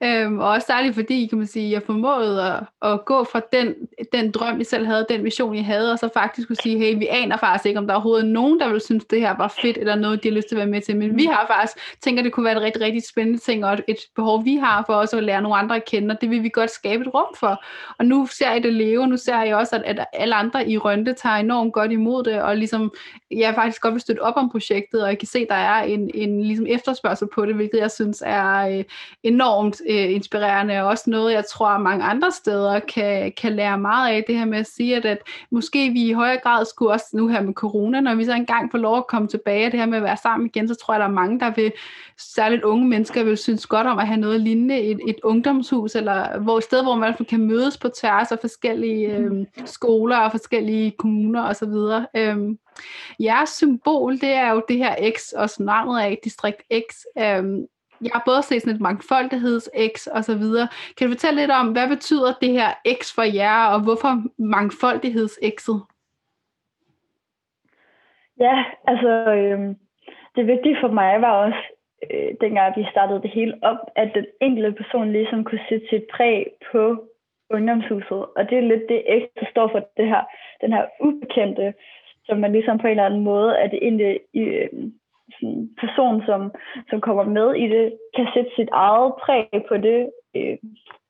Øhm, 0.03 0.39
og 0.39 0.49
også 0.49 0.67
særligt 0.67 0.95
fordi, 0.95 1.25
kan 1.25 1.37
man 1.37 1.47
sige, 1.47 1.71
jeg 1.71 1.83
formåede 1.83 2.43
at, 2.43 2.91
at 2.91 3.05
gå 3.05 3.23
fra 3.23 3.41
den, 3.53 3.75
den 4.13 4.31
drøm, 4.31 4.61
I 4.61 4.63
selv 4.63 4.85
havde, 4.85 5.05
den 5.09 5.23
vision, 5.23 5.55
I 5.55 5.61
havde, 5.61 5.91
og 5.91 5.99
så 5.99 6.09
faktisk 6.13 6.47
kunne 6.47 6.55
sige, 6.63 6.77
hey, 6.77 6.97
vi 6.97 7.07
aner 7.07 7.37
faktisk 7.37 7.65
ikke, 7.65 7.79
om 7.79 7.87
der 7.87 7.93
er 7.93 7.97
overhovedet 7.97 8.25
nogen, 8.25 8.59
der 8.59 8.69
vil 8.69 8.81
synes, 8.81 9.05
det 9.05 9.21
her 9.21 9.37
var 9.37 9.53
fedt, 9.61 9.77
eller 9.77 9.95
noget, 9.95 10.23
de 10.23 10.29
har 10.29 10.35
lyst 10.35 10.47
til 10.47 10.55
at 10.55 10.59
være 10.59 10.67
med 10.67 10.81
til. 10.81 10.97
Men 10.97 11.11
mm. 11.11 11.17
vi 11.17 11.25
har 11.25 11.45
faktisk 11.47 12.01
tænker, 12.01 12.23
det 12.23 12.31
kunne 12.31 12.43
være 12.43 12.57
et 12.57 12.61
rigtig, 12.61 12.81
rigtig 12.81 13.03
spændende 13.09 13.39
ting, 13.39 13.65
og 13.65 13.79
et 13.87 13.97
behov, 14.15 14.45
vi 14.45 14.55
har 14.55 14.83
for 14.85 14.93
også 14.93 15.17
at 15.17 15.23
lære 15.23 15.41
nogle 15.41 15.57
andre 15.57 15.75
at 15.75 15.85
kende, 15.85 16.13
og 16.13 16.21
det 16.21 16.29
vil 16.29 16.43
vi 16.43 16.49
godt 16.49 16.71
skabe 16.71 17.01
et 17.03 17.13
rum 17.13 17.35
for. 17.39 17.63
Og 17.97 18.05
nu 18.05 18.27
ser 18.27 18.53
I 18.53 18.59
det 18.59 18.73
leve, 18.73 19.00
nu 19.05 19.17
ser 19.17 19.41
jeg 19.41 19.55
også, 19.55 19.75
at, 19.75 19.81
at 19.99 20.05
alle 20.13 20.35
andre 20.35 20.69
i 20.69 20.77
Rønte 20.77 21.13
tager 21.13 21.35
enormt 21.35 21.73
godt 21.73 21.91
imod 21.91 22.23
det, 22.23 22.41
og 22.41 22.57
ligesom, 22.57 22.93
jeg 23.31 23.55
faktisk 23.55 23.81
godt 23.81 23.93
vil 23.93 24.01
støtte 24.01 24.19
op 24.19 24.33
om 24.37 24.49
projektet, 24.49 25.03
og 25.03 25.09
jeg 25.09 25.19
kan 25.19 25.27
se, 25.27 25.39
at 25.39 25.47
der 25.49 25.55
er 25.55 25.83
en, 25.83 26.11
en 26.13 26.43
ligesom 26.43 26.65
efterspørgsel 26.69 27.27
på 27.35 27.45
det, 27.45 27.55
hvilket 27.55 27.79
jeg 27.79 27.91
synes 27.91 28.23
er 28.25 28.77
øh, 28.77 28.83
enormt 29.23 29.81
øh, 29.89 30.11
inspirerende, 30.11 30.81
og 30.81 30.87
også 30.87 31.09
noget, 31.09 31.33
jeg 31.33 31.43
tror, 31.51 31.67
at 31.67 31.81
mange 31.81 32.03
andre 32.03 32.31
steder 32.31 32.79
kan, 32.79 33.31
kan 33.37 33.53
lære 33.53 33.77
meget 33.77 34.13
af, 34.13 34.23
det 34.27 34.37
her 34.37 34.45
med 34.45 34.57
at 34.57 34.67
sige, 34.67 34.95
at, 34.95 35.05
at 35.05 35.17
måske 35.51 35.89
vi 35.89 36.09
i 36.09 36.13
højere 36.13 36.39
grad 36.43 36.65
skulle 36.65 36.91
også 36.91 37.05
nu 37.13 37.27
her 37.27 37.41
med 37.41 37.53
corona, 37.53 37.99
når 37.99 38.15
vi 38.15 38.25
så 38.25 38.33
engang 38.33 38.71
får 38.71 38.77
lov 38.77 38.97
at 38.97 39.07
komme 39.07 39.27
tilbage, 39.27 39.71
det 39.71 39.79
her 39.79 39.85
med 39.85 39.97
at 39.97 40.03
være 40.03 40.17
sammen 40.17 40.45
igen, 40.45 40.67
så 40.67 40.75
tror 40.75 40.93
jeg, 40.93 40.99
der 40.99 41.07
er 41.07 41.11
mange, 41.11 41.39
der 41.39 41.51
vil, 41.55 41.71
særligt 42.21 42.63
unge 42.63 42.87
mennesker, 42.87 43.23
vil 43.23 43.37
synes 43.37 43.65
godt 43.65 43.87
om 43.87 43.99
at 43.99 44.07
have 44.07 44.19
noget 44.19 44.41
lignende, 44.41 44.79
et, 44.79 44.99
et 45.07 45.19
ungdomshus, 45.23 45.95
eller 45.95 46.39
hvor 46.39 46.57
et 46.57 46.63
sted, 46.63 46.83
hvor 46.83 46.95
man 46.95 47.13
kan 47.29 47.39
mødes 47.39 47.77
på 47.77 47.89
tværs 47.89 48.31
af 48.31 48.39
forskellige 48.41 48.90
øh, 49.05 49.45
skoler 49.65 50.17
og 50.17 50.31
forskellige 50.31 50.91
kommuner 50.91 51.43
osv. 51.43 51.73
Øhm, 52.15 52.59
jeres 53.19 53.49
symbol, 53.49 54.13
det 54.13 54.33
er 54.33 54.51
jo 54.51 54.61
det 54.67 54.77
her 54.77 54.95
X, 55.17 55.31
og 55.33 55.49
navnet 55.59 56.01
af 56.01 56.19
distrikt 56.23 56.61
X. 56.89 56.95
Øhm, 57.17 57.67
jeg 58.03 58.11
har 58.13 58.23
både 58.25 58.43
set 58.43 58.61
sådan 58.61 58.75
et 58.75 58.81
mangfoldigheds-X 58.81 59.95
og 60.15 60.23
så 60.23 60.37
videre. 60.37 60.67
Kan 60.97 61.07
du 61.07 61.13
fortælle 61.13 61.41
lidt 61.41 61.51
om, 61.51 61.67
hvad 61.71 61.87
betyder 61.87 62.33
det 62.41 62.51
her 62.51 62.69
X 62.99 63.15
for 63.15 63.23
jer, 63.39 63.65
og 63.73 63.79
hvorfor 63.83 64.13
mangfoldigheds-X'et? 64.53 65.79
Ja, 68.39 68.63
altså 68.87 69.13
øh, 69.37 69.75
det 70.35 70.47
vigtige 70.47 70.77
for 70.81 70.91
mig 70.91 71.21
var 71.21 71.33
også, 71.45 71.61
øh, 72.11 72.29
dengang 72.41 72.77
vi 72.77 72.85
startede 72.91 73.21
det 73.21 73.31
hele 73.31 73.53
op, 73.61 73.77
at 73.95 74.11
den 74.15 74.25
enkelte 74.41 74.71
person 74.71 75.11
ligesom 75.11 75.43
kunne 75.43 75.65
sætte 75.69 75.87
sit 75.89 76.05
præg 76.13 76.45
på 76.71 77.07
ungdomshuset. 77.53 78.21
Og 78.37 78.41
det 78.49 78.57
er 78.57 78.69
lidt 78.71 78.85
det 78.89 79.01
ekstra 79.07 79.45
står 79.51 79.67
for 79.67 79.81
det 79.97 80.07
her, 80.07 80.23
den 80.61 80.73
her 80.73 80.85
ubekendte, 80.99 81.73
som 82.25 82.37
man 82.37 82.51
ligesom 82.51 82.77
på 82.77 82.87
en 82.87 82.91
eller 82.91 83.05
anden 83.05 83.23
måde 83.23 83.57
er 83.57 83.67
det 83.67 83.79
egentlig 83.81 84.19
øh, 84.35 84.69
sådan 85.39 85.69
person, 85.79 86.23
som, 86.25 86.51
som 86.89 87.01
kommer 87.01 87.23
med 87.23 87.55
i 87.55 87.67
det, 87.75 87.93
kan 88.15 88.27
sætte 88.33 88.51
sit 88.55 88.69
eget 88.71 89.13
præg 89.23 89.63
på 89.69 89.77
det. 89.77 90.09
Øh, 90.35 90.57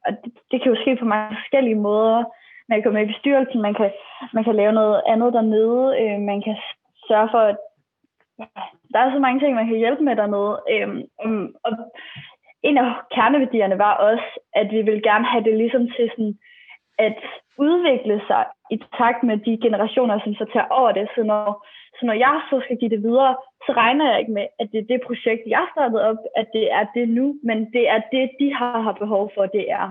og 0.05 0.11
det, 0.23 0.31
det 0.51 0.61
kan 0.61 0.71
jo 0.73 0.81
ske 0.81 0.95
på 0.95 1.05
mange 1.05 1.37
forskellige 1.41 1.83
måder. 1.87 2.23
Man 2.67 2.77
kan 2.77 2.83
komme 2.83 2.99
med 2.99 3.07
i 3.07 3.13
bestyrelsen, 3.13 3.61
man 3.61 3.73
kan, 3.73 3.91
man 4.33 4.43
kan 4.43 4.55
lave 4.55 4.73
noget 4.73 5.01
andet 5.07 5.33
dernede, 5.33 5.83
øh, 6.01 6.19
man 6.21 6.41
kan 6.41 6.55
sørge 7.07 7.29
for, 7.31 7.41
at 7.51 7.57
ja, 8.39 8.45
der 8.93 8.99
er 8.99 9.11
så 9.13 9.19
mange 9.19 9.39
ting, 9.39 9.55
man 9.55 9.67
kan 9.67 9.77
hjælpe 9.77 10.03
med 10.03 10.15
dernede. 10.15 10.53
Øhm, 10.73 11.01
og, 11.19 11.31
og 11.63 11.71
en 12.63 12.77
af 12.77 12.89
kerneværdierne 13.15 13.77
var 13.77 13.93
også, 13.93 14.39
at 14.53 14.71
vi 14.71 14.81
vil 14.81 15.03
gerne 15.03 15.25
have 15.25 15.43
det 15.43 15.57
ligesom 15.57 15.87
til 15.95 16.09
sådan 16.09 16.37
at 16.97 17.17
udvikle 17.57 18.21
sig 18.27 18.45
i 18.71 18.77
takt 18.97 19.23
med 19.23 19.37
de 19.37 19.53
generationer, 19.65 20.19
som 20.23 20.33
så 20.33 20.45
tager 20.53 20.67
over 20.79 20.91
det. 20.91 21.07
Så 21.15 21.23
når, 21.23 21.67
så 21.99 22.05
når 22.05 22.13
jeg 22.13 22.41
så 22.49 22.61
skal 22.63 22.77
give 22.77 22.89
det 22.95 23.03
videre, 23.03 23.35
så 23.65 23.71
regner 23.81 24.09
jeg 24.09 24.19
ikke 24.19 24.31
med, 24.31 24.47
at 24.59 24.67
det 24.71 24.79
er 24.79 24.91
det 24.91 25.07
projekt, 25.07 25.43
jeg 25.47 25.65
startede 25.73 26.07
op, 26.09 26.17
at 26.35 26.47
det 26.53 26.71
er 26.71 26.85
det 26.95 27.09
nu, 27.09 27.35
men 27.43 27.57
det 27.73 27.89
er 27.89 28.01
det, 28.11 28.25
de 28.39 28.53
har, 28.53 28.81
har 28.81 28.93
behov 29.03 29.31
for, 29.35 29.45
det 29.45 29.71
er. 29.71 29.87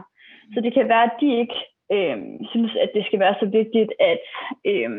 Så 0.54 0.60
det 0.60 0.74
kan 0.74 0.88
være, 0.88 1.04
at 1.04 1.16
de 1.20 1.38
ikke 1.42 1.58
øh, 1.92 2.18
synes, 2.50 2.76
at 2.76 2.90
det 2.94 3.06
skal 3.06 3.20
være 3.20 3.36
så 3.40 3.46
vigtigt, 3.46 3.92
at 4.00 4.24
øh, 4.64 4.90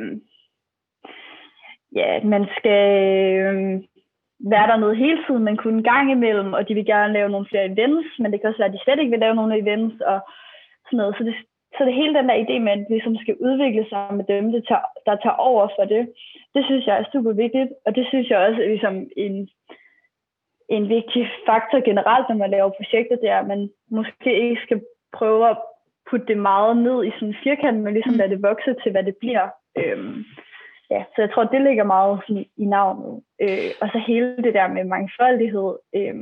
ja, 1.95 2.23
man 2.23 2.45
skal 2.57 2.83
øh, 3.39 3.81
være 4.49 4.67
der 4.67 4.77
noget 4.77 4.97
hele 4.97 5.19
tiden, 5.27 5.43
men 5.43 5.57
kun 5.57 5.73
en 5.73 5.83
gang 5.83 6.11
imellem, 6.11 6.53
og 6.53 6.67
de 6.67 6.73
vil 6.73 6.85
gerne 6.85 7.13
lave 7.13 7.29
nogle 7.29 7.47
flere 7.49 7.65
events, 7.65 8.09
men 8.19 8.31
det 8.31 8.41
kan 8.41 8.49
også 8.49 8.57
være, 8.57 8.71
at 8.71 8.73
de 8.73 8.83
slet 8.83 8.99
ikke 8.99 9.11
vil 9.11 9.19
lave 9.19 9.35
nogle 9.35 9.59
events, 9.63 10.01
og 10.01 10.19
sådan 10.85 10.97
noget. 10.97 11.15
Så 11.17 11.23
det, 11.23 11.35
så 11.77 11.85
det 11.85 11.93
hele 11.93 12.13
den 12.13 12.29
der 12.29 12.43
idé 12.43 12.55
med, 12.59 12.71
at 12.71 12.85
vi 12.89 13.01
som 13.03 13.15
skal 13.17 13.35
udvikle 13.47 13.85
sig 13.89 14.05
med 14.13 14.25
dem, 14.33 14.51
det 14.51 14.67
tager, 14.67 14.85
der 15.05 15.15
tager 15.15 15.39
over 15.49 15.67
for 15.77 15.85
det, 15.93 16.03
det 16.55 16.65
synes 16.65 16.85
jeg 16.87 16.95
er 16.97 17.11
super 17.11 17.33
vigtigt, 17.43 17.69
og 17.85 17.95
det 17.95 18.05
synes 18.07 18.29
jeg 18.29 18.39
også 18.39 18.61
er 18.61 18.67
ligesom 18.67 18.95
en, 19.17 19.49
en 20.69 20.89
vigtig 20.89 21.23
faktor 21.47 21.79
generelt, 21.89 22.25
når 22.29 22.35
man 22.35 22.49
laver 22.49 22.77
projekter, 22.79 23.15
det 23.15 23.29
er, 23.29 23.39
at 23.39 23.47
man 23.47 23.69
måske 23.89 24.31
ikke 24.43 24.61
skal 24.65 24.81
prøve 25.13 25.49
at 25.49 25.57
putte 26.09 26.25
det 26.25 26.37
meget 26.37 26.77
ned 26.77 27.05
i 27.05 27.11
sådan 27.11 27.27
en 27.27 27.41
firkant, 27.43 27.79
men 27.83 27.93
ligesom 27.93 28.13
mm. 28.13 28.17
lade 28.17 28.29
det 28.29 28.43
vokse 28.43 28.75
til, 28.83 28.91
hvad 28.91 29.03
det 29.03 29.15
bliver. 29.19 29.47
Øhm, 29.77 30.25
ja, 30.91 31.03
så 31.15 31.21
jeg 31.21 31.31
tror, 31.33 31.43
det 31.43 31.61
ligger 31.61 31.83
meget 31.83 32.21
sådan, 32.27 32.45
i 32.57 32.65
navnet. 32.65 33.23
Øh, 33.41 33.71
og 33.81 33.87
så 33.93 33.97
hele 34.07 34.37
det 34.37 34.53
der 34.53 34.67
med 34.67 34.83
mangfoldighed. 34.83 35.77
Øh, 35.95 36.15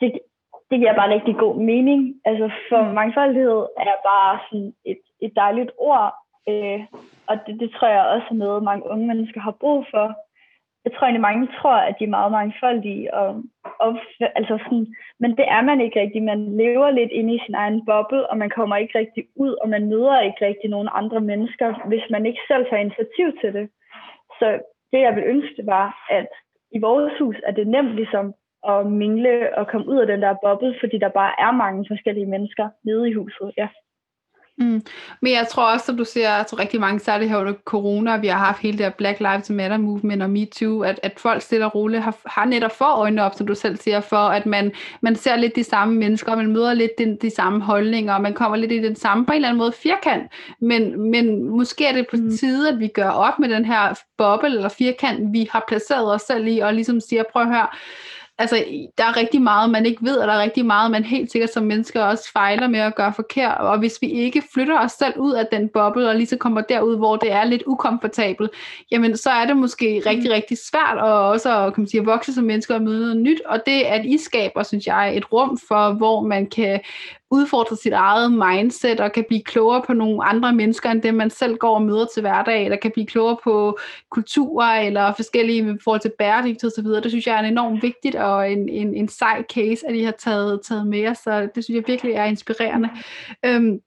det, 0.00 0.08
det 0.70 0.78
giver 0.80 0.94
bare 0.94 1.14
rigtig 1.14 1.36
god 1.36 1.56
mening. 1.56 2.20
Altså 2.24 2.50
for 2.68 2.82
mm. 2.82 2.94
mangfoldighed 2.94 3.60
er 3.76 3.96
bare 4.10 4.38
sådan 4.50 4.74
et, 4.84 5.00
et 5.20 5.32
dejligt 5.36 5.70
ord. 5.78 6.14
Øh, 6.48 6.80
og 7.26 7.36
det, 7.46 7.60
det 7.60 7.70
tror 7.70 7.88
jeg 7.88 8.06
også 8.06 8.26
er 8.30 8.34
noget, 8.44 8.62
mange 8.62 8.86
unge 8.90 9.06
mennesker 9.06 9.40
har 9.40 9.56
brug 9.60 9.86
for 9.90 10.14
jeg 10.84 10.92
tror 10.92 11.04
egentlig, 11.04 11.28
mange 11.28 11.48
tror, 11.58 11.76
at 11.88 11.94
de 11.98 12.04
er 12.04 12.16
meget 12.18 12.32
mangfoldige. 12.32 13.14
Og, 13.14 13.42
og, 13.84 13.90
altså 14.20 14.58
sådan, 14.64 14.86
men 15.20 15.30
det 15.38 15.46
er 15.56 15.62
man 15.62 15.80
ikke 15.80 16.00
rigtig. 16.00 16.22
Man 16.22 16.56
lever 16.56 16.90
lidt 16.90 17.10
inde 17.10 17.34
i 17.34 17.44
sin 17.46 17.54
egen 17.54 17.86
boble, 17.86 18.30
og 18.30 18.36
man 18.38 18.50
kommer 18.50 18.76
ikke 18.76 18.98
rigtig 18.98 19.24
ud, 19.36 19.52
og 19.62 19.68
man 19.68 19.88
møder 19.88 20.20
ikke 20.20 20.46
rigtig 20.46 20.70
nogen 20.70 20.88
andre 20.92 21.20
mennesker, 21.20 21.86
hvis 21.88 22.06
man 22.10 22.26
ikke 22.26 22.42
selv 22.48 22.64
tager 22.66 22.84
initiativ 22.86 23.26
til 23.40 23.52
det. 23.52 23.68
Så 24.38 24.46
det, 24.92 25.00
jeg 25.00 25.16
vil 25.16 25.24
ønske, 25.26 25.56
det 25.56 25.66
var, 25.66 26.06
at 26.10 26.28
i 26.72 26.78
vores 26.78 27.12
hus 27.18 27.36
er 27.46 27.52
det 27.52 27.66
nemt 27.66 27.94
ligesom 27.94 28.34
at 28.68 28.86
mingle 28.86 29.58
og 29.58 29.66
komme 29.68 29.88
ud 29.88 29.98
af 29.98 30.06
den 30.06 30.22
der 30.22 30.34
boble, 30.42 30.74
fordi 30.80 30.98
der 30.98 31.08
bare 31.08 31.32
er 31.38 31.50
mange 31.50 31.84
forskellige 31.88 32.26
mennesker 32.26 32.68
nede 32.84 33.10
i 33.10 33.12
huset. 33.12 33.52
Ja. 33.56 33.68
Mm. 34.58 34.82
Men 35.22 35.32
jeg 35.32 35.46
tror 35.50 35.72
også, 35.72 35.86
som 35.86 35.96
du 35.96 36.04
siger, 36.04 36.30
at 36.30 36.58
rigtig 36.58 36.80
mange, 36.80 37.00
særligt 37.00 37.30
her 37.30 37.38
under 37.38 37.52
corona, 37.64 38.16
vi 38.16 38.26
har 38.26 38.38
haft 38.38 38.58
hele 38.58 38.78
det 38.78 38.86
her 38.86 38.90
Black 38.90 39.20
Lives 39.20 39.50
Matter 39.50 39.76
movement 39.76 40.22
og 40.22 40.30
MeToo, 40.30 40.80
at, 40.80 41.00
at 41.02 41.12
folk 41.16 41.42
stille 41.42 41.66
og 41.66 41.74
roligt 41.74 42.02
har, 42.02 42.16
har 42.26 42.44
netop 42.44 42.76
for 42.76 42.84
øjnene 42.84 43.22
op, 43.22 43.34
som 43.34 43.46
du 43.46 43.54
selv 43.54 43.76
siger, 43.76 44.00
for 44.00 44.16
at 44.16 44.46
man, 44.46 44.72
man 45.00 45.16
ser 45.16 45.36
lidt 45.36 45.56
de 45.56 45.64
samme 45.64 45.94
mennesker, 45.94 46.36
man 46.36 46.52
møder 46.52 46.74
lidt 46.74 46.90
de, 46.98 47.18
de 47.22 47.30
samme 47.30 47.62
holdninger, 47.62 48.14
og 48.14 48.22
man 48.22 48.34
kommer 48.34 48.56
lidt 48.56 48.72
i 48.72 48.82
den 48.82 48.96
samme, 48.96 49.26
på 49.26 49.32
en 49.32 49.36
eller 49.36 49.48
anden 49.48 49.58
måde, 49.58 49.72
firkant. 49.72 50.32
Men, 50.60 51.10
men 51.10 51.48
måske 51.48 51.86
er 51.86 51.92
det 51.92 52.06
på 52.10 52.16
mm. 52.16 52.36
tide, 52.36 52.68
at 52.68 52.78
vi 52.78 52.88
gør 52.88 53.08
op 53.08 53.38
med 53.38 53.48
den 53.48 53.64
her 53.64 54.00
boble 54.18 54.48
eller 54.48 54.68
firkant, 54.68 55.32
vi 55.32 55.48
har 55.52 55.64
placeret 55.68 56.14
os 56.14 56.22
selv 56.22 56.46
i, 56.46 56.58
og 56.58 56.74
ligesom 56.74 57.00
siger, 57.00 57.22
prøv 57.32 57.42
at 57.42 57.48
høre, 57.48 57.66
altså, 58.38 58.64
der 58.98 59.04
er 59.04 59.16
rigtig 59.16 59.42
meget, 59.42 59.70
man 59.70 59.86
ikke 59.86 60.04
ved, 60.04 60.16
og 60.16 60.28
der 60.28 60.34
er 60.34 60.42
rigtig 60.42 60.66
meget, 60.66 60.90
man 60.90 61.04
helt 61.04 61.32
sikkert 61.32 61.52
som 61.52 61.62
mennesker 61.62 62.02
også 62.02 62.32
fejler 62.32 62.68
med 62.68 62.80
at 62.80 62.94
gøre 62.94 63.12
forkert. 63.12 63.58
Og 63.58 63.78
hvis 63.78 63.98
vi 64.00 64.06
ikke 64.06 64.42
flytter 64.54 64.80
os 64.80 64.92
selv 64.92 65.18
ud 65.18 65.32
af 65.32 65.46
den 65.52 65.68
boble, 65.68 66.08
og 66.08 66.14
lige 66.14 66.26
så 66.26 66.36
kommer 66.36 66.60
derud, 66.60 66.96
hvor 66.96 67.16
det 67.16 67.32
er 67.32 67.44
lidt 67.44 67.62
ukomfortabelt, 67.66 68.50
jamen 68.90 69.16
så 69.16 69.30
er 69.30 69.46
det 69.46 69.56
måske 69.56 70.02
rigtig, 70.06 70.30
mm. 70.30 70.34
rigtig 70.34 70.58
svært 70.70 70.98
at 70.98 71.04
også 71.04 71.70
kan 71.74 71.82
man 71.82 71.88
sige, 71.88 72.00
at 72.00 72.06
vokse 72.06 72.34
som 72.34 72.44
mennesker 72.44 72.74
og 72.74 72.82
møde 72.82 73.00
noget 73.00 73.16
nyt. 73.16 73.40
Og 73.46 73.60
det, 73.66 73.82
at 73.82 74.04
I 74.04 74.18
skaber, 74.18 74.62
synes 74.62 74.86
jeg, 74.86 75.16
et 75.16 75.32
rum 75.32 75.58
for, 75.68 75.92
hvor 75.92 76.20
man 76.20 76.50
kan 76.50 76.80
udfordre 77.32 77.76
sit 77.76 77.92
eget 77.92 78.32
mindset 78.32 79.00
og 79.00 79.12
kan 79.12 79.24
blive 79.28 79.42
klogere 79.42 79.82
på 79.86 79.92
nogle 79.92 80.24
andre 80.24 80.52
mennesker, 80.52 80.90
end 80.90 81.02
dem 81.02 81.14
man 81.14 81.30
selv 81.30 81.56
går 81.56 81.74
og 81.74 81.82
møder 81.82 82.06
til 82.14 82.20
hverdag, 82.20 82.64
eller 82.64 82.76
kan 82.76 82.90
blive 82.90 83.06
klogere 83.06 83.36
på 83.44 83.78
kulturer 84.10 84.80
eller 84.80 85.12
forskellige 85.14 85.72
i 85.74 85.78
forhold 85.84 86.00
til 86.00 86.12
bæredygtighed 86.18 86.78
osv. 86.78 86.86
Det 86.86 87.10
synes 87.10 87.26
jeg 87.26 87.34
er 87.34 87.48
enormt 87.48 87.82
vigtigt 87.82 88.14
og 88.14 88.52
en, 88.52 88.68
en, 88.68 88.94
en 88.94 89.08
sej 89.08 89.42
case, 89.54 89.88
at 89.88 89.94
I 89.94 90.02
har 90.02 90.14
taget, 90.18 90.60
taget 90.64 90.86
med 90.86 90.98
jer, 90.98 91.14
så 91.14 91.48
det 91.54 91.64
synes 91.64 91.76
jeg 91.76 91.84
virkelig 91.86 92.12
er 92.12 92.24
inspirerende. 92.24 92.88
Øhm, 93.44 93.80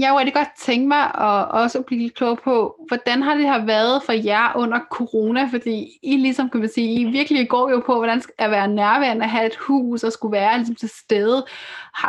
jeg 0.00 0.10
kunne 0.10 0.18
rigtig 0.18 0.34
godt 0.34 0.48
tænke 0.56 0.88
mig 0.88 1.04
at 1.04 1.50
også 1.62 1.82
blive 1.82 2.02
lidt 2.02 2.14
klog 2.14 2.38
på, 2.38 2.84
hvordan 2.88 3.22
har 3.22 3.34
det 3.34 3.44
her 3.44 3.64
været 3.64 4.02
for 4.02 4.12
jer 4.12 4.56
under 4.56 4.78
corona? 4.90 5.48
Fordi 5.52 5.88
I 6.02 6.16
ligesom, 6.16 6.50
kan 6.50 6.60
man 6.60 6.68
sige, 6.68 7.00
I 7.00 7.04
virkelig 7.04 7.48
går 7.48 7.70
jo 7.70 7.82
på, 7.86 7.96
hvordan 7.96 8.22
at 8.38 8.50
være 8.50 8.68
nærværende, 8.68 9.24
at 9.24 9.30
have 9.30 9.46
et 9.46 9.56
hus 9.56 10.04
og 10.04 10.12
skulle 10.12 10.32
være 10.32 10.56
ligesom 10.56 10.74
til 10.74 10.88
stede. 10.88 11.46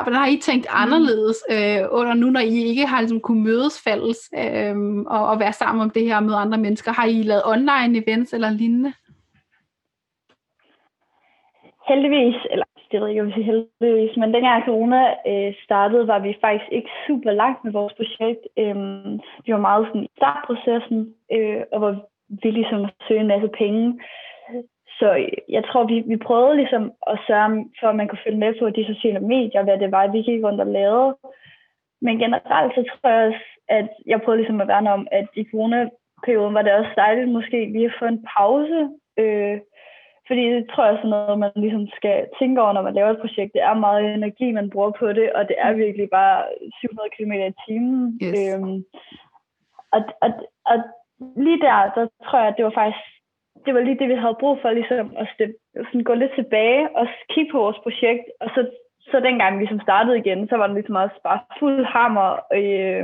Hvordan 0.04 0.20
har 0.20 0.28
I 0.28 0.38
tænkt 0.38 0.68
mm. 0.70 0.82
anderledes 0.84 1.38
øh, 1.52 1.82
under 1.92 2.14
nu, 2.14 2.30
når 2.30 2.40
I 2.40 2.56
ikke 2.64 2.86
har 2.86 3.02
ligesom 3.02 3.20
kunne 3.20 3.44
mødes 3.44 3.82
fælles 3.84 4.18
øh, 4.38 4.76
og, 5.08 5.28
og 5.28 5.40
være 5.40 5.54
sammen 5.54 5.82
om 5.82 5.90
det 5.90 6.04
her 6.04 6.20
med 6.20 6.36
andre 6.36 6.58
mennesker? 6.58 6.92
Har 6.92 7.06
I 7.06 7.24
lavet 7.24 7.46
online 7.46 8.04
events 8.04 8.34
eller 8.34 8.50
lignende? 8.50 8.94
Heldigvis, 11.88 12.36
eller 12.52 12.66
det 12.92 13.02
ved 13.02 13.08
jeg 13.08 13.14
ikke, 13.14 13.22
om 13.22 13.28
jeg 13.28 13.46
heldigvis, 13.46 14.18
men 14.18 14.34
dengang 14.34 14.66
corona 14.66 15.02
øh, 15.28 15.54
startede, 15.64 16.08
var 16.08 16.20
vi 16.20 16.38
faktisk 16.42 16.72
ikke 16.72 16.90
super 17.08 17.32
langt 17.32 17.64
med 17.64 17.72
vores 17.72 17.94
projekt. 17.94 18.44
Øh, 18.58 18.76
vi 19.46 19.50
var 19.54 19.68
meget 19.70 19.88
sådan 19.88 20.04
i 20.04 20.12
startprocessen, 20.18 21.00
øh, 21.36 21.62
og 21.72 21.82
var 21.82 21.94
villige 22.44 22.70
som 22.70 22.84
at 22.86 22.94
søge 23.08 23.20
en 23.20 23.34
masse 23.34 23.50
penge. 23.62 24.00
Så 25.00 25.08
øh, 25.16 25.38
jeg 25.50 25.64
tror, 25.66 25.84
vi, 25.84 25.98
vi 26.12 26.18
prøvede 26.18 26.56
ligesom 26.56 26.84
at 27.08 27.20
sørge 27.28 27.70
for, 27.80 27.88
at 27.88 27.96
man 27.96 28.08
kunne 28.08 28.26
følge 28.26 28.44
med 28.44 28.54
på 28.60 28.70
de 28.70 28.86
sociale 28.94 29.20
medier, 29.20 29.64
hvad 29.64 29.78
det 29.80 29.92
var, 29.92 30.08
vi 30.08 30.22
gik 30.22 30.44
rundt 30.44 30.62
og 30.62 30.68
lavede. 30.68 31.16
Men 32.02 32.18
generelt 32.18 32.74
så 32.76 32.82
tror 32.84 33.10
jeg 33.10 33.28
også, 33.28 33.46
at 33.70 33.90
jeg 34.06 34.22
prøvede 34.22 34.42
ligesom 34.42 34.62
at 34.62 34.68
værne 34.68 34.94
om, 34.94 35.08
at 35.12 35.28
i 35.36 35.44
coronaperioden 35.52 36.54
var 36.54 36.62
det 36.62 36.74
også 36.74 36.92
dejligt 36.96 37.30
måske 37.30 37.60
lige 37.66 37.86
at 37.86 37.98
få 38.00 38.06
en 38.06 38.26
pause. 38.38 38.80
Øh, 39.20 39.58
fordi 40.32 40.44
det 40.56 40.64
tror 40.70 40.86
jeg 40.86 40.94
er 40.94 40.98
sådan 40.98 41.16
noget, 41.16 41.40
man 41.46 41.52
ligesom 41.56 41.86
skal 41.98 42.18
tænke 42.40 42.62
over, 42.62 42.74
når 42.74 42.82
man 42.88 42.94
laver 42.94 43.10
et 43.12 43.24
projekt. 43.24 43.54
Det 43.54 43.62
er 43.70 43.84
meget 43.88 44.14
energi, 44.14 44.48
man 44.52 44.70
bruger 44.70 44.92
på 45.00 45.08
det, 45.20 45.28
og 45.38 45.42
det 45.50 45.56
er 45.66 45.74
virkelig 45.84 46.08
bare 46.20 46.38
700 46.80 47.10
km 47.16 47.34
i 47.50 47.54
timen. 47.66 48.20
Yes. 48.24 48.40
Øhm, 48.40 48.78
og, 49.96 50.02
og, 50.24 50.30
og 50.72 50.78
lige 51.46 51.62
der, 51.66 51.76
der 51.96 52.04
tror 52.26 52.40
jeg, 52.40 52.48
at 52.48 52.58
det 52.58 52.66
var 52.66 52.76
faktisk 52.82 53.06
det 53.66 53.74
var 53.74 53.82
lige 53.82 54.00
det, 54.00 54.10
vi 54.10 54.16
havde 54.24 54.42
brug 54.42 54.60
for, 54.62 54.70
ligesom 54.72 55.14
at 55.22 55.28
step, 55.34 55.52
sådan 55.76 56.04
gå 56.04 56.14
lidt 56.14 56.34
tilbage 56.36 56.84
og 57.00 57.08
kigge 57.34 57.52
på 57.52 57.58
vores 57.58 57.80
projekt. 57.86 58.26
Og 58.40 58.50
så, 58.56 58.62
så 59.12 59.20
dengang 59.20 59.52
vi 59.56 59.62
ligesom 59.62 59.86
startede 59.88 60.18
igen, 60.18 60.48
så 60.50 60.56
var 60.58 60.68
det 60.68 60.76
ligesom 60.76 60.96
også 60.96 61.18
bare 61.24 61.40
fuld 61.60 61.86
hammer. 61.86 62.30
Øh, 62.58 63.04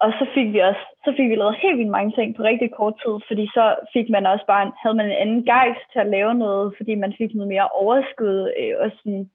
og 0.00 0.12
så 0.18 0.26
fik 0.34 0.52
vi 0.52 0.58
også, 0.58 0.84
så 1.04 1.14
fik 1.16 1.28
vi 1.30 1.34
lavet 1.34 1.62
helt 1.62 1.78
vildt 1.78 1.90
mange 1.90 2.12
ting 2.12 2.36
på 2.36 2.42
rigtig 2.42 2.70
kort 2.72 2.94
tid, 3.02 3.14
fordi 3.28 3.44
så 3.54 3.76
fik 3.92 4.10
man 4.10 4.26
også 4.26 4.44
bare, 4.46 4.62
en, 4.66 4.72
havde 4.82 4.96
man 4.96 5.06
en 5.06 5.20
anden 5.22 5.44
gejst 5.44 5.84
til 5.92 5.98
at 5.98 6.12
lave 6.16 6.34
noget, 6.34 6.74
fordi 6.76 6.94
man 6.94 7.14
fik 7.18 7.34
noget 7.34 7.48
mere 7.48 7.68
overskud, 7.68 8.52
øh, 8.60 8.74
og 8.80 8.90
sådan, 8.96 9.30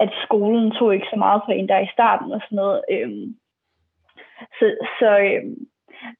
at 0.00 0.10
skolen 0.24 0.70
tog 0.70 0.94
ikke 0.94 1.06
så 1.10 1.16
meget 1.16 1.42
for 1.44 1.52
en 1.52 1.68
der 1.68 1.78
i 1.78 1.92
starten 1.92 2.32
og 2.32 2.40
sådan 2.44 2.56
noget. 2.56 2.80
Øh, 2.90 3.10
så, 4.58 4.66
så 4.98 5.18
øh, 5.18 5.42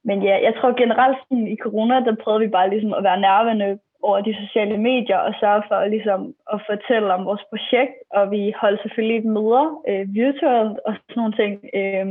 men 0.04 0.23
ja, 0.23 0.35
jeg 0.47 0.54
tror 0.54 0.80
generelt 0.82 1.18
sådan, 1.18 1.47
i 1.47 1.56
corona, 1.56 1.94
der 2.00 2.23
prøvede 2.23 2.44
vi 2.44 2.49
bare 2.49 2.70
ligesom 2.70 2.92
at 2.94 3.04
være 3.04 3.20
nærværende 3.20 3.78
over 4.02 4.20
de 4.20 4.35
sociale 4.47 4.78
medier 4.78 5.18
og 5.18 5.35
sørge 5.40 5.62
for 5.68 5.85
ligesom, 5.85 6.35
at 6.52 6.61
fortælle 6.70 7.14
om 7.14 7.25
vores 7.25 7.44
projekt, 7.50 7.97
og 8.11 8.30
vi 8.30 8.52
holdt 8.61 8.82
selvfølgelig 8.82 9.26
møder 9.26 9.64
øh, 9.88 10.14
virtuelt 10.14 10.78
og 10.87 10.92
sådan 10.94 11.16
nogle 11.20 11.37
ting. 11.40 11.52
Øh, 11.75 12.06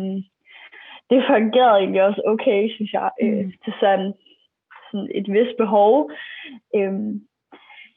det 1.09 1.23
fungerede 1.27 1.79
egentlig 1.79 2.03
også 2.03 2.21
okay, 2.25 2.69
synes 2.75 2.93
jeg, 2.93 3.09
øh, 3.23 3.45
mm. 3.45 3.51
til 3.63 3.73
sådan, 3.79 4.13
sådan 4.91 5.09
et 5.15 5.27
vist 5.33 5.57
behov. 5.57 6.11
Øh, 6.75 6.93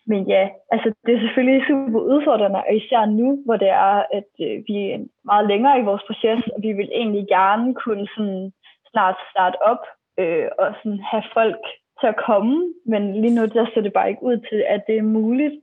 men 0.07 0.21
ja, 0.35 0.49
altså 0.73 0.95
det 1.07 1.15
er 1.15 1.21
selvfølgelig 1.21 1.67
super 1.69 2.01
udfordrende, 2.01 2.59
og 2.69 2.75
især 2.77 3.05
nu, 3.05 3.43
hvor 3.45 3.57
det 3.57 3.69
er, 3.69 3.97
at 4.19 4.31
øh, 4.41 4.57
vi 4.69 4.77
er 4.93 4.99
meget 5.25 5.49
længere 5.49 5.79
i 5.79 5.89
vores 5.89 6.03
proces, 6.07 6.41
og 6.55 6.63
vi 6.63 6.73
vil 6.73 6.91
egentlig 6.93 7.27
gerne 7.29 7.75
kunne 7.75 8.09
sådan 8.17 8.53
snart 8.91 9.17
starte 9.31 9.63
op 9.63 9.83
øh, 10.19 10.49
og 10.59 10.75
sådan 10.83 11.01
have 11.11 11.25
folk 11.33 11.63
til 12.01 12.07
at 12.07 12.21
komme, 12.27 12.75
men 12.87 13.03
lige 13.23 13.35
nu 13.35 13.43
der 13.47 13.67
ser 13.75 13.81
det 13.81 13.93
bare 13.93 14.09
ikke 14.11 14.23
ud 14.23 14.37
til, 14.51 14.65
at 14.69 14.81
det 14.87 14.97
er 14.99 15.13
muligt, 15.19 15.55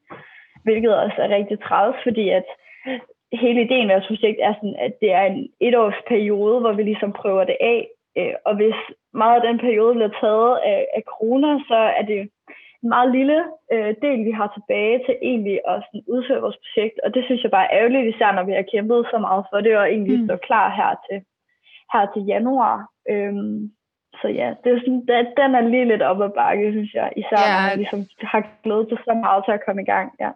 hvilket 0.63 0.97
også 1.03 1.17
er 1.17 1.35
rigtig 1.37 1.59
træls, 1.59 1.95
fordi 2.03 2.29
at 2.29 2.45
hele 3.31 3.61
ideen 3.61 3.87
med 3.87 3.95
vores 3.95 4.07
projekt 4.07 4.39
er 4.41 4.53
sådan, 4.53 4.75
at 4.79 4.93
det 5.01 5.11
er 5.11 5.25
en 5.25 5.49
etårs 5.59 5.99
periode, 6.07 6.59
hvor 6.59 6.73
vi 6.73 6.83
ligesom 6.83 7.13
prøver 7.13 7.43
det 7.43 7.57
af, 7.61 7.87
øh, 8.17 8.33
og 8.45 8.55
hvis 8.55 8.79
meget 9.13 9.35
af 9.41 9.47
den 9.47 9.57
periode 9.59 9.93
bliver 9.93 10.13
taget 10.21 10.57
af, 10.71 10.87
af 10.97 11.01
corona, 11.11 11.59
så 11.69 11.79
er 11.99 12.01
det 12.01 12.19
en 12.83 12.89
meget 12.95 13.11
lille 13.11 13.39
øh, 13.73 13.95
del, 14.01 14.25
vi 14.25 14.31
har 14.31 14.49
tilbage 14.53 14.97
til 15.05 15.15
egentlig 15.21 15.59
at 15.71 15.83
sådan, 15.85 16.03
udføre 16.07 16.41
vores 16.41 16.59
projekt, 16.63 16.99
og 17.03 17.13
det 17.13 17.25
synes 17.25 17.43
jeg 17.43 17.51
bare 17.51 17.67
er 17.71 17.77
ærgerligt, 17.79 18.15
især 18.15 18.31
når 18.31 18.43
vi 18.43 18.51
har 18.51 18.65
kæmpet 18.73 19.07
så 19.11 19.17
meget 19.17 19.43
for 19.51 19.59
det, 19.61 19.77
og 19.77 19.85
egentlig 19.89 20.19
mm. 20.19 20.25
står 20.25 20.37
klar 20.47 20.67
her 20.79 20.91
til, 21.07 21.17
her 21.93 22.03
til 22.13 22.23
januar. 22.33 22.77
Øhm, 23.09 23.71
så 24.21 24.27
ja, 24.27 24.47
det 24.63 24.69
er 24.71 24.79
sådan, 24.79 25.05
det, 25.07 25.33
den 25.41 25.55
er 25.55 25.61
lige 25.61 25.85
lidt 25.91 26.01
op 26.01 26.21
ad 26.21 26.29
bakke, 26.29 26.71
synes 26.71 26.93
jeg, 26.93 27.07
især 27.21 27.41
ja. 27.41 27.51
når 27.53 27.61
man 27.69 27.77
ligesom 27.77 28.01
har 28.33 28.43
glædet 28.63 28.89
sig 28.89 28.97
så 29.07 29.13
meget 29.13 29.41
til 29.45 29.51
at 29.51 29.65
komme 29.65 29.81
i 29.81 29.85
gang. 29.93 30.07
Ja. 30.19 30.31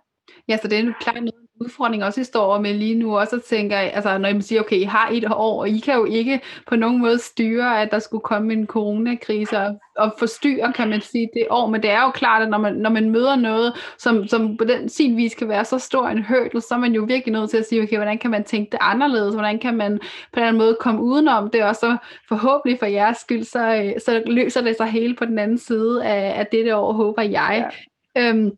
Ja, 0.49 0.55
så 0.57 0.67
det 0.67 0.77
er 0.79 0.93
klart 1.03 1.15
noget 1.15 1.42
udfordring 1.61 2.03
også, 2.03 2.21
I 2.21 2.23
står 2.23 2.59
med 2.59 2.73
lige 2.73 2.95
nu, 2.95 3.17
og 3.19 3.27
så 3.27 3.39
tænker 3.39 3.77
altså 3.77 4.17
når 4.17 4.33
man 4.33 4.41
siger, 4.41 4.61
okay, 4.61 4.75
I 4.75 4.83
har 4.83 5.09
et 5.11 5.25
år, 5.31 5.59
og 5.59 5.69
I 5.69 5.79
kan 5.79 5.95
jo 5.95 6.05
ikke 6.05 6.41
på 6.67 6.75
nogen 6.75 6.99
måde 6.99 7.19
styre, 7.19 7.81
at 7.81 7.91
der 7.91 7.99
skulle 7.99 8.21
komme 8.21 8.53
en 8.53 8.67
coronakrise 8.67 9.57
og, 9.57 9.79
og 9.97 10.15
forstyrre, 10.19 10.73
kan 10.73 10.89
man 10.89 11.01
sige, 11.01 11.29
det 11.33 11.47
år, 11.49 11.69
men 11.69 11.81
det 11.81 11.89
er 11.89 12.03
jo 12.03 12.11
klart, 12.11 12.41
at 12.41 12.49
når 12.49 12.57
man, 12.57 12.73
når 12.73 12.89
man 12.89 13.09
møder 13.09 13.35
noget, 13.35 13.73
som, 13.97 14.27
som 14.27 14.57
på 14.57 14.63
den 14.63 14.89
sin 14.89 15.17
vis 15.17 15.35
kan 15.35 15.49
være 15.49 15.65
så 15.65 15.79
stor 15.79 16.07
en 16.07 16.25
hurdle, 16.25 16.61
så 16.61 16.73
er 16.75 16.79
man 16.79 16.93
jo 16.93 17.03
virkelig 17.03 17.33
nødt 17.33 17.49
til 17.49 17.57
at 17.57 17.65
sige, 17.65 17.83
okay, 17.83 17.95
hvordan 17.95 18.17
kan 18.17 18.31
man 18.31 18.43
tænke 18.43 18.71
det 18.71 18.79
anderledes, 18.81 19.33
hvordan 19.33 19.59
kan 19.59 19.77
man 19.77 19.99
på 20.33 20.39
den 20.39 20.57
måde 20.57 20.77
komme 20.79 21.01
udenom 21.01 21.49
det, 21.49 21.63
og 21.63 21.75
så 21.75 21.97
forhåbentlig 22.27 22.79
for 22.79 22.85
jeres 22.85 23.17
skyld, 23.17 23.43
så, 23.43 23.93
så 24.05 24.23
løser 24.25 24.61
det 24.61 24.77
sig 24.77 24.87
hele 24.87 25.15
på 25.15 25.25
den 25.25 25.39
anden 25.39 25.57
side 25.57 26.05
af, 26.05 26.39
af 26.39 26.47
dette 26.47 26.75
år, 26.75 26.93
håber 26.93 27.21
jeg. 27.21 27.71
Ja. 28.15 28.29
Øhm, 28.29 28.51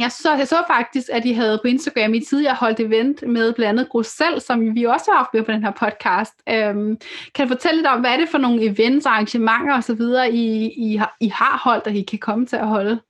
jeg 0.00 0.10
så, 0.10 0.30
jeg 0.38 0.46
så 0.46 0.56
faktisk, 0.74 1.08
at 1.12 1.24
I 1.24 1.32
havde 1.32 1.58
på 1.62 1.68
Instagram 1.68 2.14
i 2.14 2.20
tidligere 2.20 2.62
holdt 2.64 2.80
event 2.80 3.18
med 3.26 3.54
blandt 3.54 3.70
andet 3.72 3.88
Grussel, 3.88 4.40
som 4.40 4.74
vi 4.74 4.84
også 4.84 5.10
har 5.10 5.18
haft 5.18 5.34
med 5.34 5.44
på 5.44 5.52
den 5.52 5.64
her 5.64 5.74
podcast. 5.84 6.34
Øhm, 6.54 6.92
kan 7.34 7.42
du 7.44 7.48
fortælle 7.54 7.78
lidt 7.78 7.92
om, 7.94 8.00
hvad 8.00 8.10
er 8.12 8.20
det 8.20 8.28
for 8.28 8.38
nogle 8.38 8.64
events, 8.70 9.06
arrangementer 9.06 9.76
osv., 9.76 10.02
I, 10.32 10.44
I, 10.86 10.96
har, 10.96 11.16
I 11.20 11.28
har 11.28 11.56
holdt, 11.64 11.86
og 11.86 11.92
I 11.92 12.02
kan 12.10 12.18
komme 12.18 12.46
til 12.46 12.56
at 12.56 12.68
holde? 12.68 13.00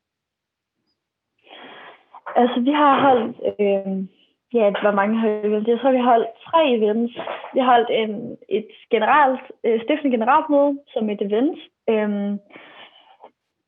Altså, 2.36 2.60
vi 2.60 2.72
har 2.82 2.92
holdt, 3.06 3.36
øh, 3.60 3.92
ja, 4.58 4.66
hvor 4.82 4.94
mange 4.98 5.14
har 5.18 5.28
events? 5.28 5.68
Jeg 5.68 5.78
tror, 5.78 5.90
vi 5.90 6.02
har 6.04 6.12
holdt 6.14 6.30
tre 6.48 6.62
events. 6.78 7.12
Vi 7.54 7.58
har 7.60 7.70
holdt 7.74 7.90
en, 8.00 8.36
et 8.48 8.70
generelt, 8.90 9.44
øh, 9.64 9.80
stiftende 9.84 10.14
generalmøde 10.16 10.78
som 10.92 11.10
et 11.10 11.22
event. 11.28 11.58
Øh, 11.90 12.10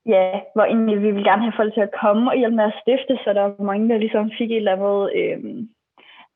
ja, 0.06 0.40
hvor 0.54 0.64
egentlig 0.64 1.02
vi 1.02 1.10
vil 1.10 1.24
gerne 1.24 1.42
have 1.42 1.56
folk 1.56 1.74
til 1.74 1.80
at 1.80 1.96
komme 2.00 2.30
og 2.30 2.36
hjælpe 2.36 2.56
med 2.56 2.64
at 2.64 2.78
stifte, 2.82 3.18
så 3.24 3.32
der 3.32 3.42
var 3.42 3.64
mange, 3.64 3.88
der 3.88 3.98
ligesom 3.98 4.30
fik 4.38 4.50
et 4.50 4.56
eller 4.56 4.76
andet 4.76 5.10
øh, 5.20 5.40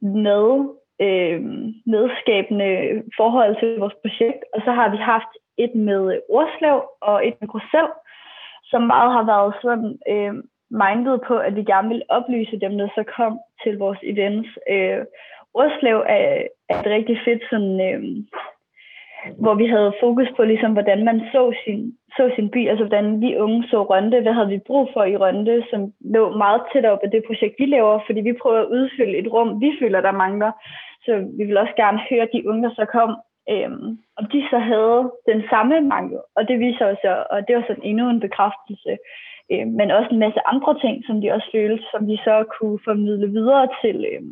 med, 0.01 0.49
øh, 1.07 1.41
medskabende 1.87 3.03
forhold 3.17 3.57
til 3.61 3.79
vores 3.79 3.97
projekt. 4.03 4.45
Og 4.55 4.61
så 4.65 4.71
har 4.73 4.89
vi 4.91 4.97
haft 4.97 5.33
et 5.57 5.75
med 5.75 6.21
Orslev 6.29 6.83
og 7.01 7.27
et 7.27 7.35
med 7.41 7.49
Grosel, 7.49 7.89
som 8.65 8.83
meget 8.83 9.13
har 9.13 9.25
været 9.33 9.55
sådan 9.63 9.99
øh, 10.13 10.35
mindet 10.71 11.21
på, 11.27 11.35
at 11.37 11.57
vi 11.57 11.63
gerne 11.63 11.89
vil 11.89 12.03
oplyse 12.09 12.61
dem, 12.61 12.79
der 12.79 12.89
så 12.95 13.05
kom 13.17 13.41
til 13.63 13.79
vores 13.79 13.99
events. 14.03 14.49
Øh, 14.71 15.05
Orslev 15.55 15.99
er, 16.07 16.43
er 16.69 16.81
et 16.81 16.87
rigtig 16.87 17.19
fedt 17.25 17.43
sådan, 17.51 17.81
øh, 17.89 18.03
hvor 19.43 19.55
vi 19.55 19.67
havde 19.67 19.93
fokus 20.03 20.29
på, 20.37 20.43
ligesom, 20.45 20.73
hvordan 20.73 21.05
man 21.05 21.21
så 21.33 21.43
sin, 21.65 21.81
så 22.17 22.31
sin 22.37 22.51
by, 22.51 22.69
altså 22.69 22.85
hvordan 22.85 23.21
vi 23.21 23.37
unge 23.37 23.69
så 23.71 23.83
Rønde, 23.83 24.21
hvad 24.21 24.33
havde 24.33 24.49
vi 24.49 24.67
brug 24.67 24.89
for 24.93 25.05
i 25.05 25.17
Rønde, 25.17 25.65
som 25.71 25.93
lå 26.15 26.37
meget 26.37 26.61
tæt 26.73 26.87
op 26.93 26.99
af 27.03 27.11
det 27.11 27.23
projekt, 27.27 27.55
vi 27.59 27.67
laver, 27.67 28.01
fordi 28.07 28.21
vi 28.21 28.41
prøver 28.43 28.61
at 28.61 28.71
udfylde 28.77 29.19
et 29.19 29.33
rum, 29.33 29.61
vi 29.61 29.71
føler, 29.81 30.01
der 30.01 30.13
mangler. 30.13 30.53
Så 31.05 31.13
vi 31.39 31.45
vil 31.45 31.57
også 31.59 31.75
gerne 31.77 32.01
høre 32.11 32.29
de 32.33 32.49
unge, 32.49 32.63
der 32.63 32.75
så 32.75 32.85
kom, 32.97 33.11
øhm, 33.53 33.89
om 34.19 34.25
de 34.33 34.41
så 34.51 34.59
havde 34.59 35.13
den 35.31 35.41
samme 35.51 35.81
mangel. 35.81 36.19
Og 36.37 36.49
det 36.49 36.61
viser 36.61 36.87
os, 36.93 37.03
og 37.31 37.39
det 37.47 37.57
var 37.57 37.65
sådan 37.67 37.89
endnu 37.91 38.11
en 38.11 38.21
bekræftelse, 38.21 38.93
øh, 39.53 39.67
men 39.79 39.91
også 39.91 40.11
en 40.13 40.25
masse 40.27 40.41
andre 40.53 40.73
ting, 40.83 40.95
som 41.07 41.21
de 41.21 41.33
også 41.37 41.49
følte, 41.55 41.85
som 41.93 42.07
vi 42.11 42.17
så 42.17 42.37
kunne 42.55 42.79
formidle 42.85 43.29
videre 43.39 43.69
til, 43.83 43.97
øh, 44.13 44.23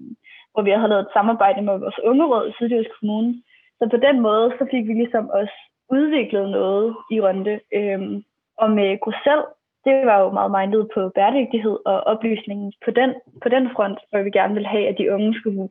hvor 0.52 0.62
vi 0.62 0.70
har 0.70 0.86
lavet 0.86 1.04
et 1.06 1.14
samarbejde 1.16 1.62
med 1.62 1.78
vores 1.78 2.00
ungeråd 2.10 2.48
i 2.48 2.52
Sydjysk 2.56 2.90
Kommune, 2.98 3.34
så 3.78 3.88
på 3.90 3.96
den 3.96 4.20
måde, 4.20 4.52
så 4.58 4.66
fik 4.70 4.86
vi 4.88 4.92
ligesom 4.92 5.30
også 5.30 5.56
udviklet 5.90 6.50
noget 6.50 6.96
i 7.10 7.20
Rønde. 7.20 7.60
Øhm, 7.74 8.22
og 8.58 8.70
med 8.70 9.00
Grussel, 9.00 9.42
det 9.84 10.06
var 10.06 10.18
jo 10.20 10.30
meget 10.30 10.52
mindet 10.56 10.88
på 10.94 11.00
bæredygtighed 11.14 11.76
og 11.86 12.00
oplysningen 12.12 12.72
på 12.84 12.90
den, 12.90 13.10
på 13.42 13.48
den 13.48 13.64
front, 13.74 13.98
hvor 14.10 14.22
vi 14.22 14.30
gerne 14.30 14.54
ville 14.54 14.68
have, 14.68 14.88
at 14.88 14.98
de 14.98 15.12
unge 15.14 15.34
skulle 15.34 15.68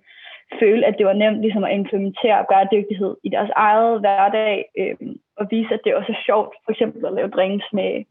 føle, 0.59 0.85
at 0.85 0.95
det 0.97 1.05
var 1.05 1.13
nemt 1.13 1.41
ligesom 1.41 1.63
at 1.63 1.73
implementere 1.73 2.45
bæredygtighed 2.49 3.15
i 3.23 3.29
deres 3.29 3.51
eget 3.55 3.99
hverdag, 3.99 4.65
øhm, 4.77 5.15
og 5.37 5.47
vise, 5.51 5.73
at 5.73 5.81
det 5.83 5.95
også 5.95 6.11
er 6.11 6.25
sjovt, 6.25 6.55
for 6.63 6.71
eksempel 6.71 7.05
at 7.05 7.13
lave 7.13 7.29
drinks 7.29 7.65
med, 7.73 8.03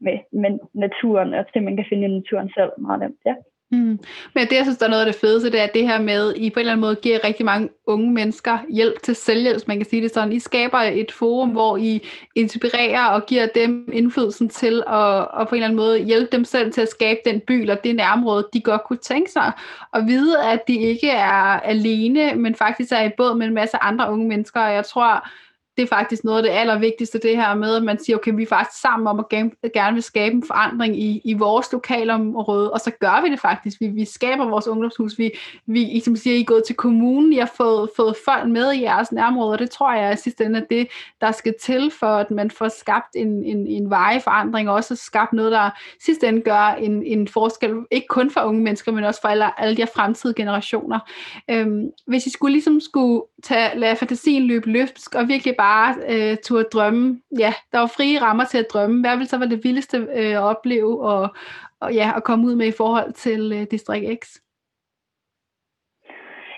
med, 0.00 0.18
med 0.32 0.58
naturen, 0.74 1.34
og 1.34 1.44
det 1.54 1.62
man 1.62 1.76
kan 1.76 1.86
finde 1.88 2.04
i 2.04 2.18
naturen 2.18 2.50
selv 2.56 2.72
meget 2.78 3.00
nemt. 3.00 3.20
Ja. 3.26 3.34
Mm. 3.72 3.98
Men 4.34 4.46
det, 4.48 4.52
jeg 4.56 4.64
synes, 4.64 4.78
der 4.78 4.86
er 4.86 4.90
noget 4.90 5.06
af 5.06 5.12
det 5.12 5.20
fedeste, 5.20 5.50
det 5.50 5.60
er 5.60 5.66
det 5.66 5.88
her 5.88 6.00
med, 6.00 6.34
I 6.36 6.50
på 6.50 6.58
en 6.58 6.60
eller 6.60 6.72
anden 6.72 6.80
måde 6.80 6.96
giver 6.96 7.24
rigtig 7.24 7.46
mange 7.46 7.68
unge 7.86 8.12
mennesker 8.12 8.58
hjælp 8.68 9.02
til 9.02 9.16
selvhjælp, 9.16 9.68
man 9.68 9.76
kan 9.76 9.86
sige 9.90 10.02
det 10.02 10.14
sådan. 10.14 10.32
I 10.32 10.38
skaber 10.38 10.78
et 10.78 11.12
forum, 11.12 11.48
hvor 11.48 11.76
I 11.76 12.08
inspirerer 12.34 13.06
og 13.06 13.26
giver 13.26 13.46
dem 13.46 13.88
indflydelsen 13.92 14.48
til 14.48 14.82
at, 14.86 15.18
at 15.40 15.48
på 15.48 15.54
en 15.54 15.56
eller 15.56 15.66
anden 15.66 15.76
måde 15.76 15.98
hjælpe 15.98 16.36
dem 16.36 16.44
selv 16.44 16.72
til 16.72 16.80
at 16.80 16.88
skabe 16.88 17.20
den 17.24 17.40
by 17.40 17.52
eller 17.52 17.74
det 17.74 17.96
nærområde, 17.96 18.48
de 18.52 18.60
godt 18.60 18.84
kunne 18.84 18.98
tænke 18.98 19.30
sig. 19.30 19.52
Og 19.92 20.06
vide, 20.06 20.44
at 20.44 20.68
de 20.68 20.76
ikke 20.76 21.10
er 21.10 21.60
alene, 21.60 22.34
men 22.34 22.54
faktisk 22.54 22.92
er 22.92 23.02
i 23.02 23.10
båd 23.16 23.36
med 23.36 23.46
en 23.46 23.54
masse 23.54 23.76
andre 23.82 24.12
unge 24.12 24.28
mennesker. 24.28 24.60
Og 24.60 24.74
jeg 24.74 24.84
tror, 24.84 25.28
det 25.80 25.86
er 25.92 25.96
faktisk 25.96 26.24
noget 26.24 26.36
af 26.38 26.42
det 26.42 26.50
allervigtigste, 26.50 27.18
det 27.18 27.36
her 27.36 27.54
med, 27.54 27.76
at 27.76 27.82
man 27.82 27.98
siger, 27.98 28.16
okay, 28.16 28.32
vi 28.34 28.42
er 28.42 28.46
faktisk 28.46 28.80
sammen 28.80 29.06
om 29.06 29.20
at 29.62 29.72
gerne 29.72 29.94
vil 29.94 30.02
skabe 30.02 30.34
en 30.34 30.44
forandring 30.46 31.02
i, 31.02 31.20
i 31.24 31.34
vores 31.34 31.72
lokalområde, 31.72 32.72
og 32.72 32.80
så 32.80 32.90
gør 32.90 33.22
vi 33.22 33.30
det 33.30 33.40
faktisk. 33.40 33.80
Vi, 33.80 33.86
vi 33.86 34.04
skaber 34.04 34.48
vores 34.48 34.66
ungdomshus. 34.66 35.18
Vi, 35.18 35.30
vi 35.66 36.00
som 36.00 36.16
siger, 36.16 36.36
I 36.36 36.40
er 36.40 36.44
gået 36.44 36.62
til 36.66 36.76
kommunen, 36.76 37.32
I 37.32 37.36
har 37.36 37.52
fået, 37.56 37.90
fået 37.96 38.16
folk 38.24 38.48
med 38.48 38.72
i 38.72 38.82
jeres 38.82 39.12
nærområde, 39.12 39.52
og 39.52 39.58
det 39.58 39.70
tror 39.70 39.94
jeg 39.94 40.10
er 40.10 40.14
sidste 40.14 40.44
ende, 40.44 40.60
at 40.60 40.66
det, 40.70 40.88
der 41.20 41.32
skal 41.32 41.54
til, 41.62 41.92
for 42.00 42.06
at 42.06 42.30
man 42.30 42.50
får 42.50 42.68
skabt 42.68 43.16
en, 43.16 43.44
en, 43.44 43.66
en 43.66 43.90
veje 43.90 44.20
forandring, 44.20 44.68
og 44.68 44.74
også 44.74 44.96
skabt 44.96 45.32
noget, 45.32 45.52
der 45.52 45.70
sidste 46.04 46.28
ende 46.28 46.40
gør 46.40 46.76
en, 46.80 47.06
en 47.06 47.28
forskel, 47.28 47.74
ikke 47.90 48.06
kun 48.06 48.30
for 48.30 48.40
unge 48.40 48.62
mennesker, 48.62 48.92
men 48.92 49.04
også 49.04 49.20
for 49.20 49.28
alle, 49.28 49.60
alle 49.60 49.76
de 49.76 49.82
her 49.82 49.90
fremtidige 49.94 50.36
generationer. 50.36 50.98
Øhm, 51.50 51.90
hvis 52.06 52.26
I 52.26 52.30
skulle 52.30 52.52
ligesom 52.52 52.80
skulle 52.80 53.22
tage, 53.42 53.78
lade 53.78 53.96
fantasien 53.96 54.42
løbe 54.42 54.70
løbsk, 54.70 55.14
og 55.14 55.28
virkelig 55.28 55.54
bare 55.58 55.69
øh, 56.12 56.36
turde 56.42 56.68
drømme, 56.74 57.20
ja, 57.38 57.52
der 57.72 57.78
var 57.78 57.92
frie 57.96 58.22
rammer 58.22 58.44
til 58.44 58.58
at 58.58 58.70
drømme, 58.72 59.00
hvad 59.00 59.16
ville 59.16 59.28
så 59.28 59.38
være 59.38 59.54
det 59.54 59.64
vildeste 59.64 59.96
øh, 60.20 60.34
at 60.40 60.46
opleve, 60.52 60.92
og, 61.12 61.28
og 61.80 61.94
ja, 61.94 62.06
at 62.16 62.24
komme 62.24 62.46
ud 62.46 62.54
med 62.54 62.66
i 62.66 62.78
forhold 62.82 63.12
til 63.12 63.52
øh, 63.56 63.66
District 63.70 64.06
X? 64.22 64.22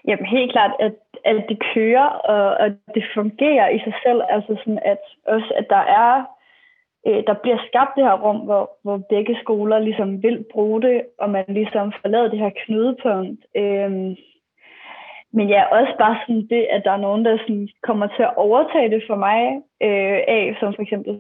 Jamen 0.08 0.26
helt 0.26 0.52
klart, 0.52 0.72
at, 0.80 0.94
at 1.24 1.44
det 1.48 1.58
kører, 1.74 2.06
og 2.06 2.66
at 2.66 2.72
det 2.94 3.04
fungerer 3.14 3.68
i 3.68 3.78
sig 3.78 3.94
selv. 4.04 4.20
Altså 4.28 4.56
sådan, 4.58 4.78
at 4.84 5.02
også 5.26 5.52
at 5.56 5.66
der 5.70 5.84
er, 6.04 6.24
øh, 7.06 7.22
der 7.26 7.34
bliver 7.42 7.58
skabt 7.68 7.92
det 7.96 8.04
her 8.04 8.18
rum, 8.24 8.36
hvor, 8.36 8.70
hvor 8.82 8.96
begge 8.96 9.36
skoler 9.42 9.78
ligesom 9.78 10.22
vil 10.22 10.44
bruge 10.52 10.82
det, 10.82 11.02
og 11.18 11.30
man 11.30 11.44
ligesom 11.48 11.92
får 12.00 12.08
lavet 12.08 12.30
det 12.32 12.38
her 12.38 12.50
knudepunkt. 12.64 13.40
Øh, 13.56 14.16
men 15.36 15.48
ja, 15.48 15.62
også 15.78 15.94
bare 15.98 16.16
sådan 16.20 16.46
det, 16.54 16.62
at 16.74 16.82
der 16.84 16.92
er 16.92 17.04
nogen, 17.06 17.24
der 17.24 17.38
sådan 17.38 17.68
kommer 17.82 18.06
til 18.06 18.22
at 18.22 18.36
overtage 18.36 18.90
det 18.94 19.02
for 19.08 19.16
mig 19.26 19.40
øh, 19.86 20.20
af, 20.38 20.56
som 20.60 20.74
for 20.74 20.82
eksempel, 20.82 21.12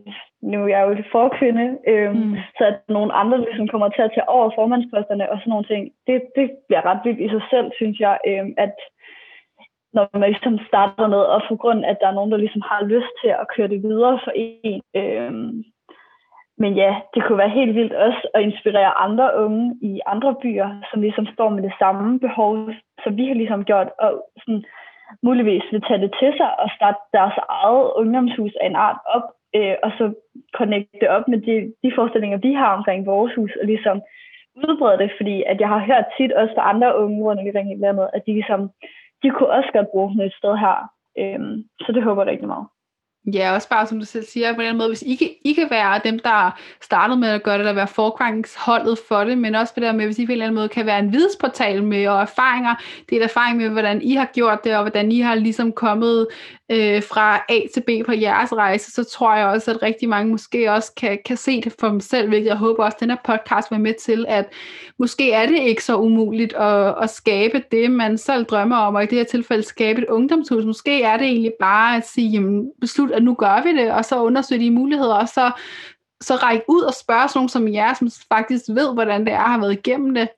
nu 0.42 0.58
er 0.64 0.68
jeg 0.68 0.82
jo 0.88 1.04
forkvinde, 1.12 1.66
øh, 1.88 2.12
mm. 2.14 2.36
så 2.58 2.62
at 2.70 2.78
nogle 2.88 3.12
andre 3.12 3.38
ligesom 3.40 3.68
kommer 3.68 3.88
til 3.88 4.02
at 4.02 4.12
tage 4.14 4.28
over 4.28 4.50
formandsposterne 4.54 5.30
og 5.32 5.38
sådan 5.38 5.50
nogle 5.50 5.70
ting. 5.72 5.82
Det, 6.06 6.16
det 6.36 6.46
bliver 6.66 6.84
ret 6.88 7.00
vildt 7.04 7.20
i 7.20 7.28
sig 7.28 7.42
selv, 7.50 7.68
synes 7.80 7.98
jeg, 8.00 8.18
øh, 8.30 8.46
at 8.64 8.74
når 9.96 10.18
man 10.18 10.30
ligesom 10.30 10.58
starter 10.68 11.06
med, 11.14 11.22
og 11.34 11.40
for 11.48 11.56
grund 11.56 11.84
at 11.84 11.96
der 12.00 12.08
er 12.08 12.18
nogen, 12.18 12.32
der 12.32 12.36
ligesom 12.36 12.62
har 12.70 12.82
lyst 12.94 13.12
til 13.22 13.30
at 13.42 13.48
køre 13.54 13.68
det 13.68 13.82
videre 13.82 14.18
for 14.24 14.32
en, 14.34 14.80
øh, 15.00 15.32
men 16.58 16.74
ja, 16.74 16.96
det 17.14 17.24
kunne 17.24 17.38
være 17.38 17.58
helt 17.60 17.74
vildt 17.74 17.92
også 17.92 18.28
at 18.34 18.42
inspirere 18.42 18.98
andre 19.06 19.44
unge 19.44 19.76
i 19.82 20.00
andre 20.06 20.34
byer, 20.42 20.68
som 20.90 21.00
ligesom 21.00 21.26
står 21.26 21.48
med 21.48 21.62
det 21.62 21.72
samme 21.78 22.20
behov, 22.20 22.70
som 23.04 23.16
vi 23.16 23.26
har 23.28 23.34
ligesom 23.34 23.64
gjort, 23.64 23.88
og 23.98 24.10
sådan, 24.38 24.64
muligvis 25.22 25.62
vil 25.72 25.82
tage 25.88 26.00
det 26.00 26.12
til 26.20 26.32
sig 26.36 26.60
og 26.60 26.68
starte 26.76 26.98
deres 27.12 27.36
eget 27.48 27.90
ungdomshus 27.96 28.54
af 28.60 28.66
en 28.66 28.76
art 28.76 28.98
op, 29.14 29.26
øh, 29.56 29.76
og 29.82 29.90
så 29.98 30.14
connecte 30.58 30.98
det 31.00 31.08
op 31.08 31.28
med 31.28 31.38
de, 31.46 31.72
de 31.82 31.92
forestillinger, 31.94 32.38
vi 32.38 32.52
har 32.52 32.76
omkring 32.76 33.06
vores 33.06 33.34
hus, 33.34 33.52
og 33.60 33.66
ligesom 33.66 34.02
udbrede 34.56 34.98
det, 34.98 35.10
fordi 35.16 35.42
at 35.42 35.60
jeg 35.60 35.68
har 35.68 35.78
hørt 35.78 36.04
tit 36.16 36.32
også 36.32 36.54
fra 36.54 36.68
andre 36.70 36.98
unge 36.98 37.22
rundt 37.22 37.40
omkring 37.40 37.72
i 37.72 37.82
landet, 37.84 38.10
at 38.12 38.22
de 38.26 38.32
ligesom, 38.32 38.70
de 39.22 39.30
kunne 39.30 39.50
også 39.58 39.70
godt 39.72 39.90
bruge 39.92 40.14
noget 40.16 40.30
et 40.30 40.38
sted 40.40 40.54
her. 40.64 40.76
Øh, 41.20 41.40
så 41.80 41.92
det 41.92 42.02
håber 42.02 42.22
jeg 42.22 42.30
rigtig 42.30 42.48
meget. 42.48 42.66
Ja, 43.26 43.54
også 43.54 43.68
bare 43.68 43.86
som 43.86 43.98
du 43.98 44.04
selv 44.04 44.24
siger, 44.24 44.54
på 44.54 44.62
den 44.62 44.76
måde, 44.76 44.88
hvis 44.88 45.02
I 45.02 45.14
kan, 45.14 45.28
I 45.44 45.52
kan 45.52 45.70
være 45.70 46.00
dem, 46.04 46.18
der 46.18 46.60
startede 46.80 47.20
med 47.20 47.28
at 47.28 47.42
gøre 47.42 47.54
det, 47.54 47.60
eller 47.60 47.72
være 47.72 47.88
forkvangsholdet 47.88 48.98
for 49.08 49.24
det, 49.24 49.38
men 49.38 49.54
også 49.54 49.74
på 49.74 49.80
det 49.80 49.86
der 49.86 49.92
med, 49.92 50.04
hvis 50.04 50.18
I 50.18 50.26
på 50.26 50.32
en 50.32 50.32
eller 50.32 50.44
anden 50.44 50.54
måde 50.54 50.68
kan 50.68 50.86
være 50.86 50.98
en 50.98 51.12
vidensportal 51.12 51.82
med 51.82 52.06
og 52.06 52.20
erfaringer, 52.20 52.74
det 53.10 53.18
er 53.18 53.24
erfaring 53.24 53.56
med, 53.56 53.68
hvordan 53.68 54.02
I 54.02 54.14
har 54.14 54.30
gjort 54.34 54.64
det, 54.64 54.76
og 54.76 54.82
hvordan 54.82 55.12
I 55.12 55.20
har 55.20 55.34
ligesom 55.34 55.72
kommet 55.72 56.26
øh, 56.70 57.02
fra 57.02 57.44
A 57.48 57.60
til 57.74 57.80
B 57.80 58.06
på 58.06 58.12
jeres 58.12 58.52
rejse, 58.52 58.90
så 58.90 59.04
tror 59.04 59.36
jeg 59.36 59.46
også, 59.46 59.70
at 59.70 59.82
rigtig 59.82 60.08
mange 60.08 60.30
måske 60.30 60.72
også 60.72 60.92
kan, 60.96 61.18
kan 61.24 61.36
se 61.36 61.60
det 61.60 61.74
for 61.80 61.88
dem 61.88 62.00
selv, 62.00 62.28
hvilket 62.28 62.48
jeg 62.48 62.56
håber 62.56 62.84
også, 62.84 62.96
at 62.96 63.00
den 63.00 63.10
her 63.10 63.16
podcast 63.24 63.70
var 63.70 63.78
med 63.78 63.94
til, 64.04 64.24
at 64.28 64.52
måske 64.98 65.32
er 65.32 65.46
det 65.46 65.58
ikke 65.58 65.84
så 65.84 65.96
umuligt 65.96 66.54
at, 66.54 66.94
at 67.02 67.10
skabe 67.10 67.62
det, 67.72 67.90
man 67.90 68.18
selv 68.18 68.44
drømmer 68.44 68.76
om, 68.76 68.94
og 68.94 69.02
i 69.02 69.06
det 69.06 69.18
her 69.18 69.24
tilfælde 69.24 69.62
skabe 69.62 70.02
et 70.02 70.08
ungdomshus. 70.08 70.64
Måske 70.64 71.02
er 71.02 71.16
det 71.16 71.26
egentlig 71.26 71.52
bare 71.60 71.96
at 71.96 72.08
sige, 72.08 72.28
jamen, 72.28 72.70
beslut, 72.80 73.11
at 73.12 73.22
nu 73.22 73.34
gør 73.34 73.62
vi 73.62 73.76
det, 73.76 73.92
og 73.92 74.04
så 74.04 74.22
undersøge 74.22 74.64
de 74.64 74.70
muligheder, 74.70 75.14
og 75.14 75.28
så, 75.28 75.52
så 76.22 76.34
række 76.34 76.64
ud 76.68 76.82
og 76.82 76.94
spørge 76.94 77.28
sådan 77.28 77.38
nogen 77.38 77.48
som 77.48 77.68
jer, 77.68 77.94
som 77.94 78.10
faktisk 78.28 78.64
ved, 78.68 78.92
hvordan 78.94 79.24
det 79.24 79.32
er, 79.32 79.40
har 79.40 79.58
været 79.58 79.72
igennem 79.72 80.14
det, 80.14 80.28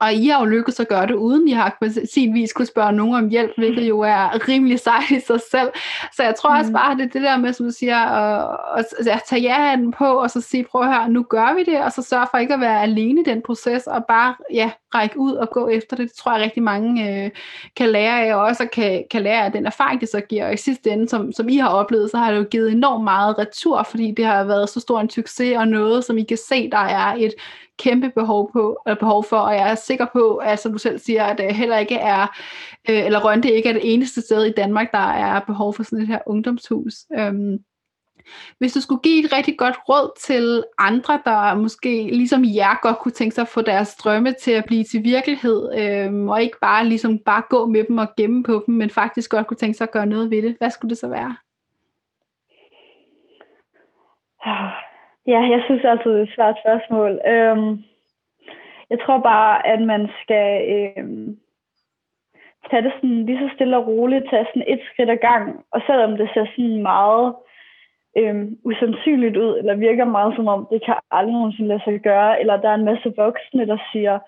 og 0.00 0.14
I 0.14 0.26
har 0.26 0.40
jo 0.40 0.44
lykkedes 0.44 0.80
at 0.80 0.88
gøre 0.88 1.06
det, 1.06 1.14
uden 1.14 1.48
I 1.48 1.52
har 1.52 1.76
på 1.82 1.88
sin 2.12 2.34
vis 2.34 2.52
kunne 2.52 2.66
spørge 2.66 2.92
nogen 2.92 3.14
om 3.14 3.28
hjælp, 3.28 3.52
hvilket 3.56 3.88
jo 3.88 4.00
er 4.00 4.48
rimelig 4.48 4.80
sejt 4.80 5.10
i 5.10 5.20
sig 5.20 5.40
selv. 5.50 5.70
Så 6.16 6.22
jeg 6.22 6.34
tror 6.34 6.50
mm. 6.50 6.58
også 6.58 6.72
bare, 6.72 6.96
det 6.96 7.04
er 7.04 7.08
det 7.08 7.22
der 7.22 7.36
med, 7.36 7.52
som 7.52 7.66
du 7.66 7.72
siger, 7.72 7.98
at, 7.98 8.84
at, 8.98 9.08
at 9.08 9.22
tage 9.28 9.42
ja 9.42 9.76
på, 9.98 10.04
og 10.04 10.30
så 10.30 10.40
sige, 10.40 10.64
prøv 10.64 10.82
at 10.82 10.94
høre, 10.94 11.08
nu 11.08 11.22
gør 11.22 11.54
vi 11.54 11.64
det, 11.64 11.80
og 11.80 11.92
så 11.92 12.02
sørge 12.02 12.26
for 12.30 12.38
ikke 12.38 12.54
at 12.54 12.60
være 12.60 12.82
alene 12.82 13.20
i 13.20 13.24
den 13.24 13.42
proces, 13.42 13.86
og 13.86 14.04
bare 14.08 14.34
ja, 14.52 14.70
række 14.94 15.18
ud 15.18 15.32
og 15.32 15.50
gå 15.50 15.68
efter 15.68 15.96
det. 15.96 16.08
Det 16.08 16.16
tror 16.16 16.32
jeg 16.32 16.40
rigtig 16.40 16.62
mange 16.62 17.24
øh, 17.24 17.30
kan 17.76 17.88
lære 17.88 18.26
af, 18.26 18.34
og 18.34 18.42
også 18.42 18.66
kan, 18.72 19.04
kan 19.10 19.22
lære 19.22 19.44
af 19.44 19.52
den 19.52 19.66
erfaring, 19.66 20.00
det 20.00 20.08
så 20.08 20.20
giver. 20.20 20.46
Og 20.46 20.54
i 20.54 20.56
sidste 20.56 20.90
ende, 20.90 21.08
som, 21.08 21.32
som 21.32 21.48
I 21.48 21.56
har 21.56 21.68
oplevet, 21.68 22.10
så 22.10 22.16
har 22.16 22.30
det 22.30 22.38
jo 22.38 22.46
givet 22.50 22.72
enormt 22.72 23.04
meget 23.04 23.38
retur, 23.38 23.82
fordi 23.82 24.14
det 24.16 24.24
har 24.24 24.44
været 24.44 24.68
så 24.68 24.80
stor 24.80 25.00
en 25.00 25.10
succes, 25.10 25.56
og 25.56 25.68
noget, 25.68 26.04
som 26.04 26.18
I 26.18 26.22
kan 26.22 26.38
se, 26.48 26.70
der 26.70 26.78
er 26.78 27.14
et 27.18 27.34
kæmpe 27.78 28.10
behov, 28.10 28.52
på, 28.52 28.78
øh, 28.88 28.96
behov 28.96 29.24
for, 29.24 29.36
og 29.36 29.54
jeg 29.54 29.70
er 29.70 29.74
sikker 29.74 30.06
på, 30.12 30.36
at 30.36 30.58
som 30.58 30.72
du 30.72 30.78
selv 30.78 30.98
siger, 30.98 31.24
at 31.24 31.38
det 31.38 31.54
heller 31.54 31.78
ikke 31.78 31.94
er, 31.94 32.22
øh, 32.88 33.04
eller 33.04 33.24
Rønte 33.24 33.52
ikke 33.52 33.68
er 33.68 33.72
det 33.72 33.94
eneste 33.94 34.20
sted 34.20 34.44
i 34.44 34.52
Danmark, 34.52 34.92
der 34.92 35.12
er 35.12 35.40
behov 35.40 35.74
for 35.74 35.82
sådan 35.82 35.98
et 35.98 36.08
her 36.08 36.18
ungdomshus. 36.26 36.94
Øhm, 37.18 37.58
hvis 38.58 38.72
du 38.72 38.80
skulle 38.80 39.00
give 39.00 39.24
et 39.24 39.32
rigtig 39.32 39.58
godt 39.58 39.74
råd 39.88 40.18
til 40.20 40.64
andre, 40.78 41.20
der 41.24 41.54
måske 41.54 42.08
ligesom 42.12 42.44
jer 42.44 42.80
godt 42.82 42.98
kunne 42.98 43.12
tænke 43.12 43.34
sig 43.34 43.42
at 43.42 43.48
få 43.48 43.62
deres 43.62 43.94
drømme 43.94 44.34
til 44.42 44.50
at 44.50 44.64
blive 44.64 44.84
til 44.84 45.04
virkelighed, 45.04 45.78
øhm, 45.78 46.28
og 46.28 46.42
ikke 46.42 46.56
bare 46.60 46.86
ligesom 46.86 47.18
bare 47.18 47.42
gå 47.50 47.66
med 47.66 47.84
dem 47.88 47.98
og 47.98 48.08
gemme 48.16 48.42
på 48.42 48.64
dem, 48.66 48.74
men 48.74 48.90
faktisk 48.90 49.30
godt 49.30 49.46
kunne 49.46 49.56
tænke 49.56 49.78
sig 49.78 49.84
at 49.84 49.92
gøre 49.92 50.06
noget 50.06 50.30
ved 50.30 50.42
det, 50.42 50.56
hvad 50.58 50.70
skulle 50.70 50.90
det 50.90 50.98
så 50.98 51.08
være? 51.08 51.36
Ah, 54.44 54.85
Ja, 55.26 55.40
jeg 55.40 55.62
synes 55.64 55.84
altid, 55.84 56.10
det 56.10 56.18
er 56.18 56.22
et 56.22 56.34
svært 56.36 56.56
spørgsmål. 56.62 57.10
Øhm, 57.32 57.84
jeg 58.90 58.98
tror 59.00 59.18
bare, 59.18 59.66
at 59.66 59.80
man 59.82 60.08
skal 60.22 60.48
øhm, 60.74 61.38
tage 62.70 62.82
det 62.82 62.92
sådan 62.94 63.26
lige 63.26 63.38
så 63.38 63.50
stille 63.54 63.76
og 63.76 63.86
roligt, 63.86 64.30
tage 64.30 64.46
sådan 64.46 64.64
et 64.66 64.80
skridt 64.92 65.10
ad 65.10 65.16
gang, 65.16 65.64
og 65.72 65.80
selvom 65.86 66.16
det 66.16 66.28
ser 66.34 66.46
sådan 66.46 66.82
meget 66.82 67.34
øhm, 68.18 68.58
usandsynligt 68.64 69.36
ud, 69.36 69.58
eller 69.58 69.74
virker 69.74 70.04
meget 70.04 70.32
som 70.36 70.48
om, 70.48 70.66
det 70.72 70.84
kan 70.84 70.94
aldrig 71.10 71.32
nogensinde 71.32 71.68
lade 71.68 71.84
sig 71.84 72.00
gøre, 72.00 72.40
eller 72.40 72.56
der 72.56 72.68
er 72.68 72.74
en 72.74 72.90
masse 72.90 73.12
voksne, 73.16 73.66
der 73.66 73.78
siger, 73.92 74.18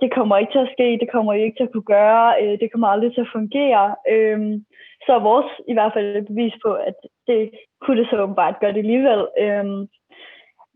det 0.00 0.14
kommer 0.14 0.36
ikke 0.36 0.52
til 0.52 0.66
at 0.66 0.72
ske, 0.72 0.98
det 1.00 1.10
kommer 1.12 1.32
I 1.32 1.42
ikke 1.42 1.58
til 1.58 1.68
at 1.68 1.72
kunne 1.72 1.90
gøre, 1.96 2.34
øh, 2.42 2.58
det 2.60 2.72
kommer 2.72 2.88
aldrig 2.88 3.14
til 3.14 3.20
at 3.20 3.34
fungere. 3.36 3.94
Øhm, 4.10 4.64
så 5.06 5.10
er 5.14 5.28
vores 5.30 5.50
i 5.68 5.72
hvert 5.72 5.92
fald 5.92 6.16
et 6.16 6.26
bevis 6.26 6.54
på, 6.64 6.72
at 6.72 6.94
det 7.26 7.50
kunne 7.80 8.00
det 8.00 8.08
så 8.10 8.16
åbenbart 8.22 8.60
gøre 8.60 8.72
det 8.72 8.78
alligevel. 8.78 9.26
Øhm, 9.40 9.88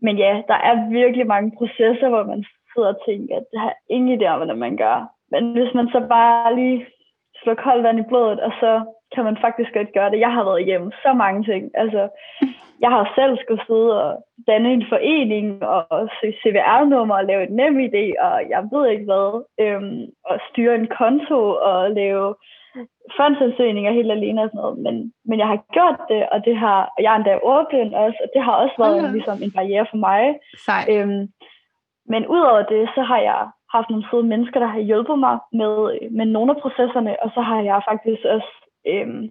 men 0.01 0.17
ja, 0.17 0.41
der 0.47 0.59
er 0.69 0.89
virkelig 0.89 1.27
mange 1.27 1.51
processer, 1.57 2.09
hvor 2.09 2.23
man 2.23 2.45
sidder 2.73 2.89
og 2.93 3.01
tænker, 3.07 3.35
at 3.37 3.45
det 3.51 3.59
har 3.59 3.73
ingen 3.89 4.11
idé 4.21 4.25
om, 4.27 4.37
hvordan 4.39 4.57
man 4.57 4.77
gør. 4.77 4.97
Men 5.31 5.51
hvis 5.51 5.73
man 5.73 5.87
så 5.87 5.99
bare 6.09 6.55
lige 6.55 6.85
slår 7.43 7.53
koldt 7.53 7.83
vand 7.83 7.99
i 7.99 8.09
blodet, 8.09 8.39
og 8.39 8.51
så 8.59 8.71
kan 9.15 9.23
man 9.23 9.37
faktisk 9.41 9.73
godt 9.73 9.93
gøre 9.93 10.11
det. 10.11 10.19
Jeg 10.19 10.33
har 10.33 10.43
været 10.43 10.61
igennem 10.61 10.91
så 11.03 11.13
mange 11.13 11.43
ting. 11.43 11.71
Altså, 11.73 12.09
jeg 12.83 12.89
har 12.89 13.11
selv 13.15 13.37
skulle 13.37 13.63
sidde 13.67 14.03
og 14.05 14.25
danne 14.47 14.73
en 14.73 14.85
forening 14.89 15.63
og 15.63 16.09
søge 16.21 16.37
CVR-nummer 16.41 17.15
og 17.15 17.25
lave 17.25 17.43
et 17.43 17.53
nem 17.59 17.75
idé, 17.79 18.05
og 18.27 18.49
jeg 18.49 18.61
ved 18.71 18.89
ikke 18.89 19.05
hvad, 19.11 19.27
øhm, 19.63 20.01
og 20.29 20.39
styre 20.49 20.75
en 20.75 20.87
konto 20.99 21.39
og 21.69 21.91
lave 21.91 22.35
fondsansøgninger 23.17 23.91
helt 23.91 24.11
alene 24.11 24.41
og 24.41 24.49
sådan 24.49 24.61
noget. 24.61 24.77
Men, 24.85 25.13
men 25.25 25.39
jeg 25.39 25.47
har 25.47 25.59
gjort 25.75 25.99
det, 26.09 26.29
og 26.33 26.45
det 26.45 26.55
har, 26.57 26.79
og 26.95 27.03
jeg 27.03 27.11
er 27.11 27.17
endda 27.17 27.39
ordblind 27.43 27.93
også, 27.93 28.17
og 28.23 28.29
det 28.33 28.41
har 28.43 28.55
også 28.63 28.75
været 28.77 28.99
okay. 28.99 29.13
ligesom 29.13 29.37
en 29.43 29.51
barriere 29.57 29.85
for 29.91 29.97
mig. 29.97 30.23
Sej. 30.65 30.83
Øhm, 30.91 31.23
men 32.11 32.27
udover 32.27 32.63
det, 32.73 32.89
så 32.95 33.01
har 33.01 33.19
jeg 33.29 33.41
haft 33.75 33.89
nogle 33.89 34.05
søde 34.11 34.23
mennesker, 34.23 34.59
der 34.59 34.67
har 34.75 34.79
hjulpet 34.79 35.19
mig 35.19 35.37
med, 35.59 35.73
med 36.17 36.25
nogle 36.25 36.51
af 36.51 36.61
processerne, 36.61 37.23
og 37.23 37.29
så 37.35 37.41
har 37.41 37.61
jeg 37.61 37.81
faktisk 37.89 38.21
også, 38.35 38.51
øhm, 38.87 39.23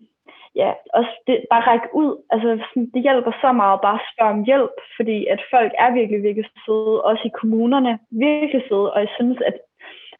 ja, 0.54 0.70
også 0.94 1.12
det, 1.26 1.36
bare 1.50 1.66
række 1.70 1.88
ud. 1.94 2.12
Altså, 2.30 2.48
det 2.94 3.02
hjælper 3.02 3.32
så 3.40 3.52
meget 3.52 3.80
bare 3.86 3.98
at 4.00 4.08
spørge 4.12 4.34
om 4.36 4.44
hjælp, 4.44 4.76
fordi 4.96 5.26
at 5.26 5.40
folk 5.50 5.72
er 5.78 5.90
virkelig, 5.98 6.22
virkelig 6.22 6.50
søde, 6.66 7.02
også 7.10 7.22
i 7.26 7.36
kommunerne, 7.40 7.98
virkelig 8.10 8.62
søde, 8.68 8.92
og 8.92 9.00
jeg 9.00 9.12
synes, 9.18 9.38
at 9.48 9.56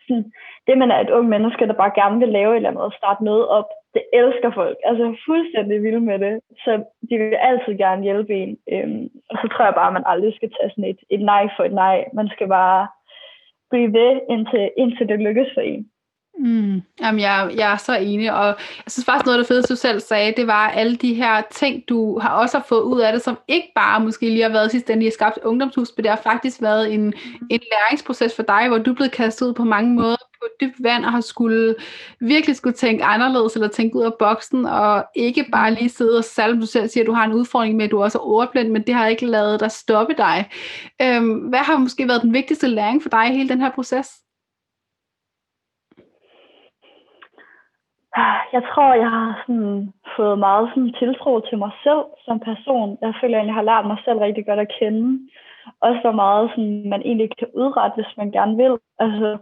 sådan, 0.09 0.33
det 0.67 0.79
man 0.79 0.91
er 0.91 1.01
et 1.01 1.11
ung 1.11 1.29
menneske, 1.29 1.67
der 1.67 1.73
bare 1.73 1.99
gerne 2.01 2.19
vil 2.19 2.29
lave 2.29 2.53
et 2.53 2.57
eller 2.57 2.69
andet 2.69 2.85
og 2.85 2.93
starte 2.93 3.25
noget 3.25 3.49
op, 3.49 3.69
det 3.95 4.03
elsker 4.13 4.51
folk. 4.55 4.79
Altså 4.85 5.17
fuldstændig 5.27 5.83
vilde 5.83 6.01
med 6.01 6.19
det. 6.19 6.41
Så 6.65 6.73
de 7.11 7.19
vil 7.19 7.35
altid 7.35 7.79
gerne 7.79 8.03
hjælpe 8.03 8.35
en. 8.35 8.59
Øhm, 8.73 9.09
og 9.31 9.39
så 9.41 9.49
tror 9.49 9.65
jeg 9.65 9.75
bare, 9.75 9.87
at 9.87 9.93
man 9.93 10.11
aldrig 10.13 10.35
skal 10.35 10.51
tage 10.51 10.71
sådan 10.71 10.91
et, 10.93 11.01
et 11.11 11.21
nej 11.21 11.49
for 11.57 11.65
et 11.65 11.73
nej. 11.73 12.05
Man 12.13 12.29
skal 12.29 12.49
bare 12.49 12.89
blive 13.71 13.93
ved, 13.93 14.21
indtil, 14.31 14.71
indtil 14.77 15.09
det 15.09 15.19
lykkes 15.19 15.51
for 15.55 15.61
en. 15.61 15.90
Mm. 16.41 16.83
Jamen, 17.01 17.21
jeg, 17.21 17.51
jeg 17.57 17.73
er 17.73 17.77
så 17.77 17.97
enig, 17.97 18.33
og 18.33 18.47
jeg 18.47 18.85
synes 18.89 19.05
faktisk 19.05 19.27
noget 19.27 19.39
af 19.39 19.45
det 19.45 19.49
fedeste, 19.49 19.75
du 19.75 19.79
selv 19.79 20.01
sagde, 20.01 20.35
det 20.37 20.47
var 20.47 20.69
alle 20.69 20.97
de 20.97 21.15
her 21.15 21.43
ting, 21.51 21.83
du 21.89 22.19
har 22.19 22.29
også 22.31 22.59
har 22.59 22.65
fået 22.69 22.83
ud 22.83 23.01
af 23.01 23.13
det, 23.13 23.23
som 23.23 23.39
ikke 23.49 23.73
bare 23.75 24.01
måske 24.01 24.31
lige 24.31 24.43
har 24.43 24.49
været 24.49 24.71
sidst, 24.71 24.89
lige 24.89 25.11
skabt 25.11 25.39
ungdomshus, 25.45 25.89
men 25.97 26.05
det 26.05 26.11
har 26.11 26.21
faktisk 26.23 26.63
været 26.63 26.95
en, 26.95 27.15
en 27.51 27.61
læringsproces 27.73 28.37
for 28.37 28.43
dig, 28.43 28.69
hvor 28.69 28.79
du 28.79 28.91
er 28.91 28.95
blevet 28.95 29.13
kastet 29.13 29.47
ud 29.47 29.55
på 29.55 29.65
mange 29.65 29.95
måder 29.95 30.17
på 30.17 30.47
dybt 30.61 30.83
vand, 30.83 31.05
og 31.05 31.13
har 31.13 31.21
skulle 31.21 31.75
virkelig 32.21 32.57
skulle 32.57 32.77
tænke 32.77 33.05
anderledes, 33.05 33.55
eller 33.55 33.69
tænke 33.69 33.97
ud 33.97 34.05
af 34.05 34.15
boksen, 34.19 34.67
og 34.67 35.05
ikke 35.17 35.47
bare 35.53 35.75
lige 35.75 35.89
sidde 35.89 36.19
og 36.19 36.25
salve, 36.25 36.61
du 36.61 36.67
selv 36.67 36.89
siger, 36.89 37.05
at 37.05 37.07
du 37.07 37.13
har 37.13 37.25
en 37.25 37.33
udfordring 37.33 37.77
med, 37.77 37.85
at 37.85 37.91
du 37.91 38.03
også 38.03 38.19
er 38.19 38.23
ordblind, 38.23 38.69
men 38.71 38.83
det 38.83 38.95
har 38.95 39.07
ikke 39.07 39.27
lavet 39.27 39.61
dig 39.61 39.71
stoppe 39.71 40.15
dig. 40.19 40.51
Øhm, 41.03 41.35
hvad 41.35 41.59
har 41.59 41.79
måske 41.79 42.09
været 42.09 42.23
den 42.23 42.33
vigtigste 42.33 42.67
læring 42.67 43.03
for 43.03 43.09
dig 43.09 43.29
i 43.29 43.37
hele 43.37 43.49
den 43.49 43.61
her 43.61 43.71
proces? 43.71 44.09
Ah, 48.17 48.41
jeg 48.53 48.63
tror, 48.63 48.95
jeg 48.95 49.11
har 49.11 49.43
sådan 49.47 49.93
fået 50.17 50.39
meget 50.39 50.69
sådan 50.69 50.93
tiltro 50.99 51.41
til 51.41 51.59
mig 51.59 51.71
selv 51.83 52.05
som 52.25 52.41
person. 52.41 52.99
Jeg 53.01 53.15
føler, 53.21 53.41
at 53.41 53.47
jeg 53.47 53.55
har 53.55 53.63
lært 53.63 53.87
mig 53.87 53.99
selv 54.05 54.19
rigtig 54.19 54.47
godt 54.47 54.59
at 54.59 54.73
kende. 54.79 55.31
Også 55.81 56.01
hvor 56.01 56.13
meget 56.13 56.51
sådan, 56.51 56.89
man 56.89 57.03
egentlig 57.03 57.31
kan 57.39 57.49
udrette, 57.55 57.95
hvis 57.95 58.17
man 58.17 58.31
gerne 58.31 58.57
vil. 58.57 58.79
Altså, 58.99 59.39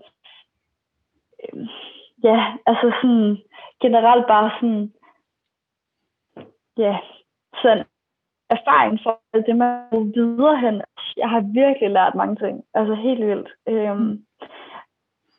øh, 1.44 1.68
ja, 2.24 2.38
altså 2.66 2.92
sådan 3.00 3.38
generelt 3.80 4.26
bare 4.26 4.50
sådan, 4.60 4.92
ja, 6.76 6.98
sådan 7.62 7.84
erfaring 8.50 9.00
for 9.02 9.20
det, 9.46 9.56
man 9.56 10.12
videre 10.14 10.58
hen. 10.60 10.82
Jeg 11.16 11.30
har 11.30 11.40
virkelig 11.40 11.90
lært 11.90 12.14
mange 12.14 12.36
ting. 12.36 12.64
Altså 12.74 12.94
helt 12.94 13.26
vildt. 13.26 13.48
Øhm, 13.68 14.24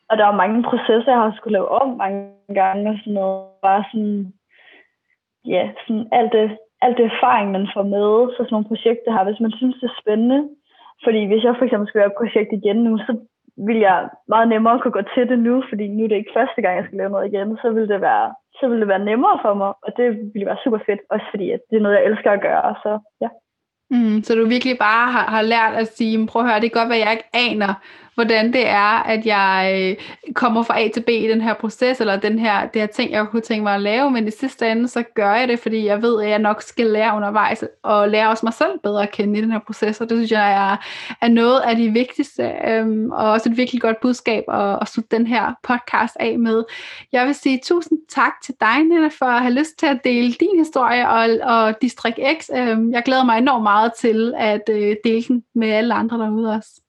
og 0.10 0.18
der 0.18 0.26
var 0.26 0.42
mange 0.44 0.64
processer, 0.70 1.12
jeg 1.12 1.22
har 1.22 1.34
skulle 1.36 1.58
lave 1.58 1.70
om 1.82 1.90
mange 2.04 2.22
gange 2.60 2.90
og 2.92 2.98
sådan 3.00 3.14
noget. 3.14 3.46
Bare 3.68 3.84
sådan, 3.92 4.34
ja, 5.54 5.64
sådan 5.84 6.08
alt 6.12 6.32
det, 6.36 6.58
alt 6.86 6.98
det 6.98 7.06
erfaring, 7.06 7.48
man 7.52 7.68
får 7.74 7.86
med 7.96 8.10
for 8.34 8.42
sådan 8.44 8.54
nogle 8.56 8.72
projekter 8.72 9.12
her, 9.12 9.24
hvis 9.28 9.44
man 9.46 9.54
synes, 9.60 9.76
det 9.82 9.88
er 9.90 10.02
spændende. 10.02 10.40
Fordi 11.04 11.22
hvis 11.30 11.44
jeg 11.44 11.56
for 11.56 11.66
eksempel 11.66 11.88
skal 11.88 12.00
lave 12.00 12.12
et 12.14 12.20
projekt 12.22 12.52
igen 12.54 12.80
nu, 12.88 12.98
så 12.98 13.12
vil 13.68 13.80
jeg 13.90 14.10
meget 14.34 14.48
nemmere 14.50 14.80
kunne 14.80 14.98
gå 15.00 15.04
til 15.14 15.30
det 15.32 15.40
nu, 15.40 15.64
fordi 15.70 15.88
nu 15.88 16.04
er 16.04 16.08
det 16.08 16.22
ikke 16.22 16.38
første 16.40 16.62
gang, 16.62 16.74
jeg 16.76 16.86
skal 16.86 16.98
lave 16.98 17.14
noget 17.16 17.28
igen, 17.28 17.58
så 17.62 17.68
vil 17.76 17.88
det 17.94 18.02
være, 18.02 18.28
så 18.60 18.68
vil 18.70 18.80
det 18.80 18.88
være 18.88 19.06
nemmere 19.12 19.40
for 19.42 19.54
mig, 19.54 19.72
og 19.86 19.90
det 19.98 20.08
ville 20.34 20.50
være 20.50 20.64
super 20.64 20.80
fedt, 20.86 21.02
også 21.10 21.26
fordi 21.30 21.52
at 21.52 21.62
det 21.70 21.76
er 21.78 21.82
noget, 21.82 21.96
jeg 21.98 22.06
elsker 22.06 22.32
at 22.32 22.42
gøre, 22.42 22.76
så 22.84 22.92
ja. 23.24 23.30
Mm, 23.92 24.18
så 24.24 24.36
du 24.36 24.46
virkelig 24.56 24.78
bare 24.78 25.12
har, 25.16 25.26
har 25.36 25.42
lært 25.42 25.74
at 25.82 25.88
sige, 25.88 26.28
prøv 26.28 26.42
at 26.42 26.48
høre, 26.50 26.62
det 26.62 26.72
kan 26.72 26.80
godt 26.82 26.92
være, 26.92 27.06
jeg 27.06 27.12
ikke 27.12 27.30
aner, 27.48 27.72
hvordan 28.20 28.54
det 28.54 28.68
er, 28.68 29.04
at 29.04 29.26
jeg 29.26 29.72
øh, 29.76 30.34
kommer 30.34 30.64
fra 30.64 30.82
A 30.82 30.90
til 30.94 31.02
B 31.02 31.10
i 31.10 31.28
den 31.28 31.42
her 31.42 31.54
proces, 31.54 32.02
eller 32.02 32.20
den 32.20 32.40
her, 32.40 32.68
det 32.68 32.82
her 32.82 32.88
ting, 32.88 33.12
jeg 33.12 33.28
kunne 33.28 33.42
tænke 33.42 33.64
mig 33.64 33.76
at 33.76 33.82
lave, 33.82 34.12
men 34.12 34.28
i 34.28 34.32
sidste 34.32 34.72
ende, 34.72 34.88
så 34.88 35.04
gør 35.16 35.36
jeg 35.36 35.48
det, 35.48 35.60
fordi 35.60 35.86
jeg 35.86 36.02
ved, 36.02 36.24
at 36.24 36.30
jeg 36.30 36.40
nok 36.40 36.62
skal 36.62 36.86
lære 36.86 37.16
undervejs, 37.16 37.64
og 37.84 38.10
lære 38.10 38.30
også 38.30 38.46
mig 38.46 38.54
selv 38.54 38.80
bedre 38.84 39.04
at 39.04 39.12
kende 39.12 39.40
i 39.40 39.42
den 39.42 39.52
her 39.52 39.60
proces, 39.60 40.02
og 40.02 40.10
det 40.10 40.18
synes 40.18 40.32
jeg 40.32 40.52
er, 40.52 40.78
er 41.22 41.28
noget 41.28 41.60
af 41.60 41.76
de 41.76 41.90
vigtigste, 41.90 42.52
øhm, 42.68 43.12
og 43.12 43.32
også 43.32 43.50
et 43.50 43.58
virkelig 43.58 43.82
godt 43.82 44.00
budskab 44.02 44.44
at, 44.48 44.78
at 44.82 44.88
slutte 44.88 45.18
den 45.18 45.28
her 45.28 45.54
podcast 45.64 46.18
af 46.20 46.40
med. 46.40 46.64
Jeg 47.12 47.26
vil 47.26 47.36
sige 47.36 47.60
tusind 47.64 48.00
tak 48.10 48.34
til 48.44 48.56
dig, 48.62 48.84
Nina, 48.84 49.08
for 49.08 49.26
at 49.26 49.42
have 49.42 49.54
lyst 49.54 49.80
til 49.80 49.86
at 49.86 50.00
dele 50.04 50.34
din 50.34 50.58
historie 50.58 51.10
og, 51.10 51.30
og 51.44 51.82
District 51.82 52.20
X. 52.42 52.50
Øhm, 52.56 52.92
jeg 52.92 53.04
glæder 53.04 53.24
mig 53.24 53.38
enormt 53.38 53.64
meget 53.64 53.92
til 54.00 54.34
at 54.38 54.70
øh, 54.70 54.96
dele 55.04 55.24
den 55.24 55.44
med 55.56 55.70
alle 55.70 55.94
andre 55.94 56.18
derude 56.18 56.56
også. 56.56 56.82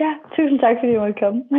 Ja, 0.00 0.14
tusind 0.36 0.60
tak, 0.60 0.76
fordi 0.80 0.92
du 0.94 1.00
måtte 1.00 1.20
komme. 1.20 1.44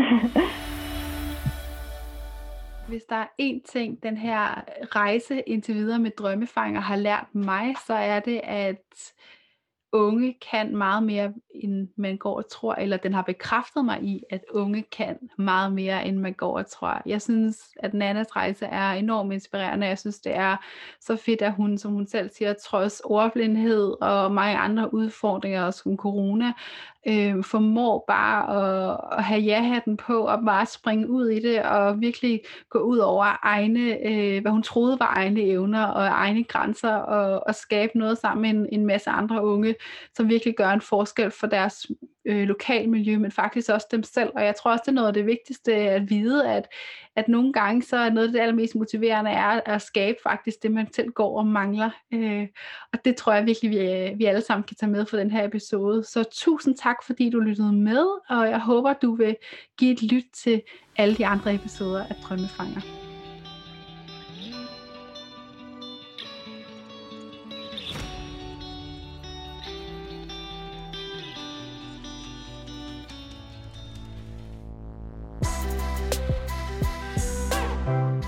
Hvis 2.90 3.04
der 3.04 3.16
er 3.16 3.28
én 3.42 3.62
ting, 3.66 4.04
den 4.04 4.18
her 4.18 4.64
rejse 4.96 5.42
indtil 5.42 5.76
videre 5.76 6.00
med 6.00 6.12
drømmefanger 6.12 6.82
har 6.82 6.96
lært 6.96 7.28
mig, 7.36 7.76
så 7.88 7.94
er 7.94 8.20
det, 8.20 8.42
at 8.44 9.14
unge 9.94 10.38
kan 10.52 10.76
meget 10.78 11.04
mere, 11.04 11.34
end 11.56 11.88
man 11.96 12.18
går 12.18 12.38
og 12.38 12.50
tror, 12.52 12.74
eller 12.74 12.98
den 12.98 13.14
har 13.14 13.22
bekræftet 13.22 13.86
mig 13.86 14.04
i, 14.04 14.24
at 14.30 14.42
unge 14.52 14.84
kan 14.92 15.18
meget 15.38 15.74
mere, 15.74 16.06
end 16.06 16.18
man 16.18 16.34
går 16.34 16.58
og 16.58 16.70
tror. 16.70 17.02
Jeg 17.06 17.22
synes, 17.22 17.58
at 17.80 17.94
Nannas 17.94 18.36
rejse 18.36 18.66
er 18.66 18.92
enormt 18.92 19.34
inspirerende. 19.34 19.88
Jeg 19.88 20.00
synes, 20.00 20.20
det 20.20 20.36
er 20.36 20.58
så 21.02 21.16
fedt, 21.16 21.42
at 21.42 21.54
hun, 21.54 21.78
som 21.78 21.92
hun 21.92 22.08
selv 22.08 22.30
siger, 22.30 22.54
trods 22.54 23.02
ordblindhed 23.04 23.96
og 24.02 24.32
mange 24.32 24.58
andre 24.58 24.94
udfordringer, 24.94 25.72
som 25.72 25.98
corona, 25.98 26.54
øh, 27.08 27.44
formår 27.44 28.04
bare 28.08 28.40
at, 28.58 29.00
at 29.18 29.24
have 29.24 29.42
ja-hatten 29.42 29.98
på 29.98 30.28
og 30.28 30.40
bare 30.46 30.66
springe 30.66 31.10
ud 31.10 31.30
i 31.30 31.40
det 31.40 31.64
og 31.64 32.02
virkelig 32.02 32.42
gå 32.70 32.80
ud 32.80 32.98
over 32.98 33.40
egne, 33.44 34.08
øh, 34.08 34.42
hvad 34.42 34.52
hun 34.52 34.64
troede 34.64 35.00
var 35.00 35.14
egne 35.16 35.42
evner 35.42 35.86
og 35.86 36.06
egne 36.06 36.44
grænser 36.44 36.94
og, 36.94 37.48
og 37.48 37.56
skabe 37.56 37.98
noget 37.98 38.18
sammen 38.18 38.42
med 38.42 38.50
en, 38.50 38.80
en 38.80 38.86
masse 38.86 39.10
andre 39.10 39.46
unge, 39.46 39.76
som 40.16 40.30
virkelig 40.30 40.56
gør 40.56 40.70
en 40.70 40.82
forskel 40.82 41.32
for 41.32 41.48
deres 41.48 41.88
øh, 42.26 42.48
lokalmiljø, 42.48 43.18
men 43.18 43.32
faktisk 43.32 43.70
også 43.70 43.88
dem 43.92 44.04
selv. 44.04 44.30
Og 44.36 44.46
jeg 44.46 44.56
tror 44.56 44.72
også, 44.72 44.82
det 44.86 44.92
er 44.92 44.96
noget 44.96 45.08
af 45.08 45.14
det 45.14 45.26
vigtigste 45.26 45.74
at 45.74 46.10
vide, 46.10 46.50
at, 46.50 46.68
at 47.16 47.28
nogle 47.28 47.54
gange 47.54 47.84
så 47.84 47.98
er 47.98 48.10
noget 48.10 48.28
af 48.28 48.32
det 48.32 48.40
allermest 48.40 48.76
motiverende 48.76 49.32
er 49.32 49.62
at 49.66 49.82
skabe 49.82 50.18
faktisk 50.24 50.64
det, 50.64 50.72
man 50.72 50.94
selv 50.94 51.10
går 51.10 51.38
og 51.38 51.48
mangler. 51.48 51.90
Øh, 52.14 52.48
og 52.94 53.06
det 53.06 53.16
tror 53.16 53.34
jeg 53.34 53.46
virkelig, 53.46 53.72
vi, 53.72 53.78
øh, 53.78 54.20
vi 54.20 54.26
alle 54.26 54.42
sammen 54.42 54.64
kan 54.64 54.76
tage 54.76 54.92
med 54.92 55.06
for 55.06 55.18
den 55.18 55.32
her 55.32 55.46
episode. 55.46 56.04
Så 56.04 56.24
tusind 56.32 56.76
tak, 56.78 56.96
fordi 57.06 57.30
du 57.30 57.40
lyttede 57.40 57.74
med, 57.74 58.06
og 58.30 58.50
jeg 58.50 58.60
håber, 58.60 58.94
du 58.94 59.16
vil 59.16 59.36
give 59.78 59.92
et 59.92 60.04
lyt 60.04 60.26
til 60.34 60.62
alle 60.98 61.16
de 61.16 61.26
andre 61.26 61.54
episoder 61.54 62.06
af 62.06 62.16
Drømmefanger. 62.16 63.03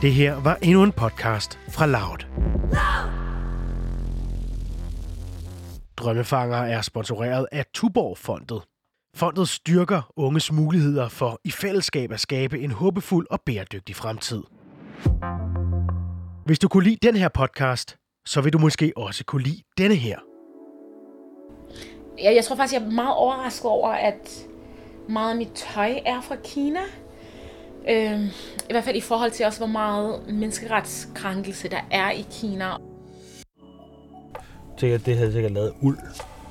Det 0.01 0.13
her 0.13 0.41
var 0.43 0.55
endnu 0.61 0.83
en 0.83 0.91
podcast 0.91 1.59
fra 1.69 1.85
Loud. 1.85 2.25
Drømmefanger 5.97 6.57
er 6.57 6.81
sponsoreret 6.81 7.47
af 7.51 7.65
Tuborg-fondet. 7.73 8.61
Fondet 9.15 9.49
styrker 9.49 10.11
unges 10.15 10.51
muligheder 10.51 11.09
for 11.09 11.39
i 11.43 11.51
fællesskab 11.51 12.11
at 12.11 12.19
skabe 12.19 12.59
en 12.59 12.71
håbefuld 12.71 13.27
og 13.31 13.41
bæredygtig 13.41 13.95
fremtid. 13.95 14.43
Hvis 16.45 16.59
du 16.59 16.67
kunne 16.67 16.83
lide 16.83 17.07
den 17.07 17.15
her 17.15 17.29
podcast, 17.29 17.97
så 18.25 18.41
vil 18.41 18.53
du 18.53 18.57
måske 18.57 18.93
også 18.95 19.23
kunne 19.25 19.43
lide 19.43 19.61
denne 19.77 19.95
her. 19.95 20.19
Jeg, 22.23 22.35
jeg 22.35 22.45
tror 22.45 22.55
faktisk, 22.55 22.79
jeg 22.79 22.87
er 22.87 22.91
meget 22.91 23.15
overrasket 23.15 23.65
over, 23.71 23.89
at 23.89 24.47
meget 25.09 25.31
af 25.31 25.37
mit 25.37 25.51
tøj 25.55 25.99
er 26.05 26.21
fra 26.21 26.35
Kina. 26.43 26.79
Øh, 27.89 28.25
I 28.69 28.71
hvert 28.71 28.83
fald 28.83 28.95
i 28.95 29.01
forhold 29.01 29.31
til 29.31 29.45
også, 29.45 29.59
hvor 29.59 29.67
meget 29.67 30.19
menneskeretskrænkelse 30.27 31.69
der 31.69 31.81
er 31.91 32.11
i 32.11 32.25
Kina. 32.31 32.65
Sikkert, 34.77 35.05
det 35.05 35.17
havde 35.17 35.31
sikkert 35.31 35.51
lavet 35.51 35.73
uld, 35.81 35.97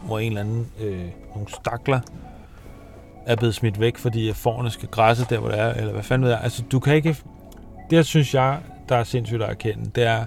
hvor 0.07 0.18
en 0.18 0.29
eller 0.29 0.40
anden, 0.40 0.73
øh, 0.81 1.05
nogle 1.35 1.49
stakler 1.49 2.01
er 3.27 3.37
blevet 3.37 3.55
smidt 3.55 3.81
væk, 3.81 3.99
fordi 3.99 4.33
forerne 4.33 4.70
skal 4.70 4.88
græsse 4.88 5.27
der, 5.31 5.38
hvor 5.38 5.49
det 5.49 5.59
er, 5.59 5.75
eller 5.75 5.92
hvad 5.92 6.03
fanden 6.03 6.25
ved 6.25 6.31
jeg. 6.31 6.40
Altså, 6.42 6.62
du 6.73 6.81
kan 6.81 6.94
ikke... 6.94 7.16
Det, 7.90 8.07
synes 8.07 8.35
jeg, 8.35 8.61
der 8.88 8.97
er 8.97 9.05
sindssygt 9.05 9.42
at 9.42 9.51
erkende, 9.51 9.90
det 9.94 10.05
er, 10.05 10.25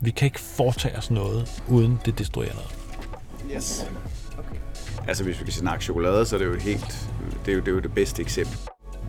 vi 0.00 0.10
kan 0.10 0.26
ikke 0.26 0.40
foretage 0.40 0.98
os 0.98 1.10
noget, 1.10 1.62
uden 1.68 2.00
det 2.04 2.18
destruerer 2.18 2.54
noget. 2.54 2.74
Yes. 3.56 3.90
Okay. 4.38 4.56
Altså, 5.08 5.24
hvis 5.24 5.38
vi 5.40 5.44
kan 5.44 5.52
snakke 5.52 5.84
chokolade, 5.84 6.26
så 6.26 6.36
er 6.36 6.38
det 6.38 6.46
jo 6.46 6.54
helt... 6.54 7.08
Det 7.44 7.52
er 7.52 7.56
jo 7.56 7.60
det, 7.60 7.68
er 7.68 7.72
jo 7.72 7.80
det 7.80 7.94
bedste 7.94 8.22
eksempel. 8.22 8.58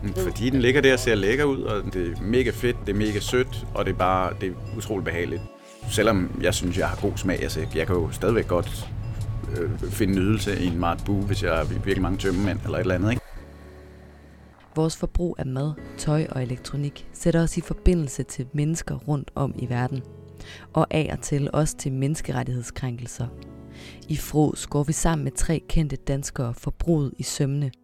Mm. 0.04 0.14
Fordi 0.14 0.50
den 0.50 0.60
ligger 0.60 0.80
der 0.80 0.92
og 0.92 0.98
ser 0.98 1.14
lækker 1.14 1.44
ud, 1.44 1.62
og 1.62 1.94
det 1.94 2.12
er 2.12 2.22
mega 2.22 2.50
fedt, 2.50 2.76
det 2.86 2.92
er 2.92 2.96
mega 2.96 3.20
sødt, 3.20 3.66
og 3.74 3.84
det 3.84 3.92
er 3.92 3.96
bare 3.96 4.32
det 4.40 4.48
er 4.48 4.76
utroligt 4.76 5.04
behageligt. 5.04 5.42
Selvom 5.90 6.40
jeg 6.42 6.54
synes, 6.54 6.78
jeg 6.78 6.88
har 6.88 6.96
god 7.00 7.12
smag, 7.16 7.42
altså 7.42 7.60
jeg 7.74 7.86
kan 7.86 7.96
jo 7.96 8.10
stadigvæk 8.10 8.48
godt 8.48 8.88
øh, 9.58 9.70
finde 9.78 10.14
nydelse 10.14 10.60
i 10.60 10.66
en 10.66 10.78
Mart 10.78 11.02
Bue, 11.06 11.22
hvis 11.22 11.42
jeg 11.42 11.56
har 11.56 11.64
virkelig 11.64 12.02
mange 12.02 12.18
tømmemænd 12.18 12.58
eller 12.64 12.78
et 12.78 12.80
eller 12.80 12.94
andet, 12.94 13.10
ikke? 13.10 13.22
Vores 14.76 14.96
forbrug 14.96 15.36
af 15.38 15.46
mad, 15.46 15.72
tøj 15.98 16.26
og 16.30 16.42
elektronik 16.42 17.06
sætter 17.12 17.42
os 17.42 17.56
i 17.56 17.60
forbindelse 17.60 18.22
til 18.22 18.46
mennesker 18.52 18.94
rundt 18.94 19.30
om 19.34 19.54
i 19.58 19.68
verden. 19.68 20.02
Og 20.72 20.86
af 20.90 21.08
og 21.12 21.20
til 21.22 21.50
også 21.52 21.76
til 21.76 21.92
menneskerettighedskrænkelser. 21.92 23.26
I 24.08 24.16
Fros 24.16 24.66
går 24.66 24.82
vi 24.82 24.92
sammen 24.92 25.24
med 25.24 25.32
tre 25.32 25.62
kendte 25.68 25.96
danskere 25.96 26.54
forbruget 26.54 27.12
i 27.18 27.22
sømne– 27.22 27.70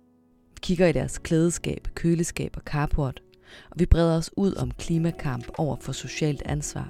kigger 0.63 0.87
i 0.87 0.93
deres 0.93 1.19
klædeskab, 1.19 1.89
køleskab 1.95 2.57
og 2.57 2.63
carport, 2.63 3.23
og 3.71 3.81
vi 3.81 3.87
breder 3.87 4.17
os 4.17 4.31
ud 4.37 4.55
om 4.55 4.71
klimakamp 4.71 5.45
over 5.59 5.77
for 5.81 5.93
socialt 5.93 6.43
ansvar. 6.43 6.89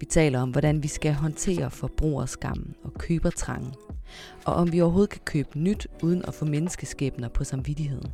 Vi 0.00 0.06
taler 0.06 0.40
om, 0.40 0.50
hvordan 0.50 0.82
vi 0.82 0.88
skal 0.88 1.12
håndtere 1.12 1.70
forbrugerskammen 1.70 2.74
og 2.84 2.94
købertrangen, 2.94 3.74
og 4.44 4.54
om 4.54 4.72
vi 4.72 4.80
overhovedet 4.80 5.10
kan 5.10 5.20
købe 5.24 5.58
nyt 5.58 5.86
uden 6.02 6.24
at 6.28 6.34
få 6.34 6.44
menneskeskæbner 6.44 7.28
på 7.28 7.44
samvittigheden. 7.44 8.12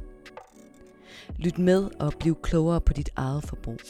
Lyt 1.39 1.59
med 1.59 1.89
og 2.01 2.13
bliv 2.21 2.37
klogere 2.43 2.81
på 2.81 2.93
dit 2.93 3.11
eget 3.17 3.45
forbrug. 3.45 3.81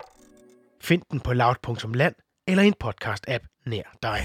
Find 0.81 1.03
den 1.11 1.21
på 1.21 1.33
loud.land 1.33 2.15
eller 2.47 2.63
i 2.63 2.67
en 2.67 2.75
podcast-app 2.85 3.63
nær 3.67 3.97
dig. 4.03 4.21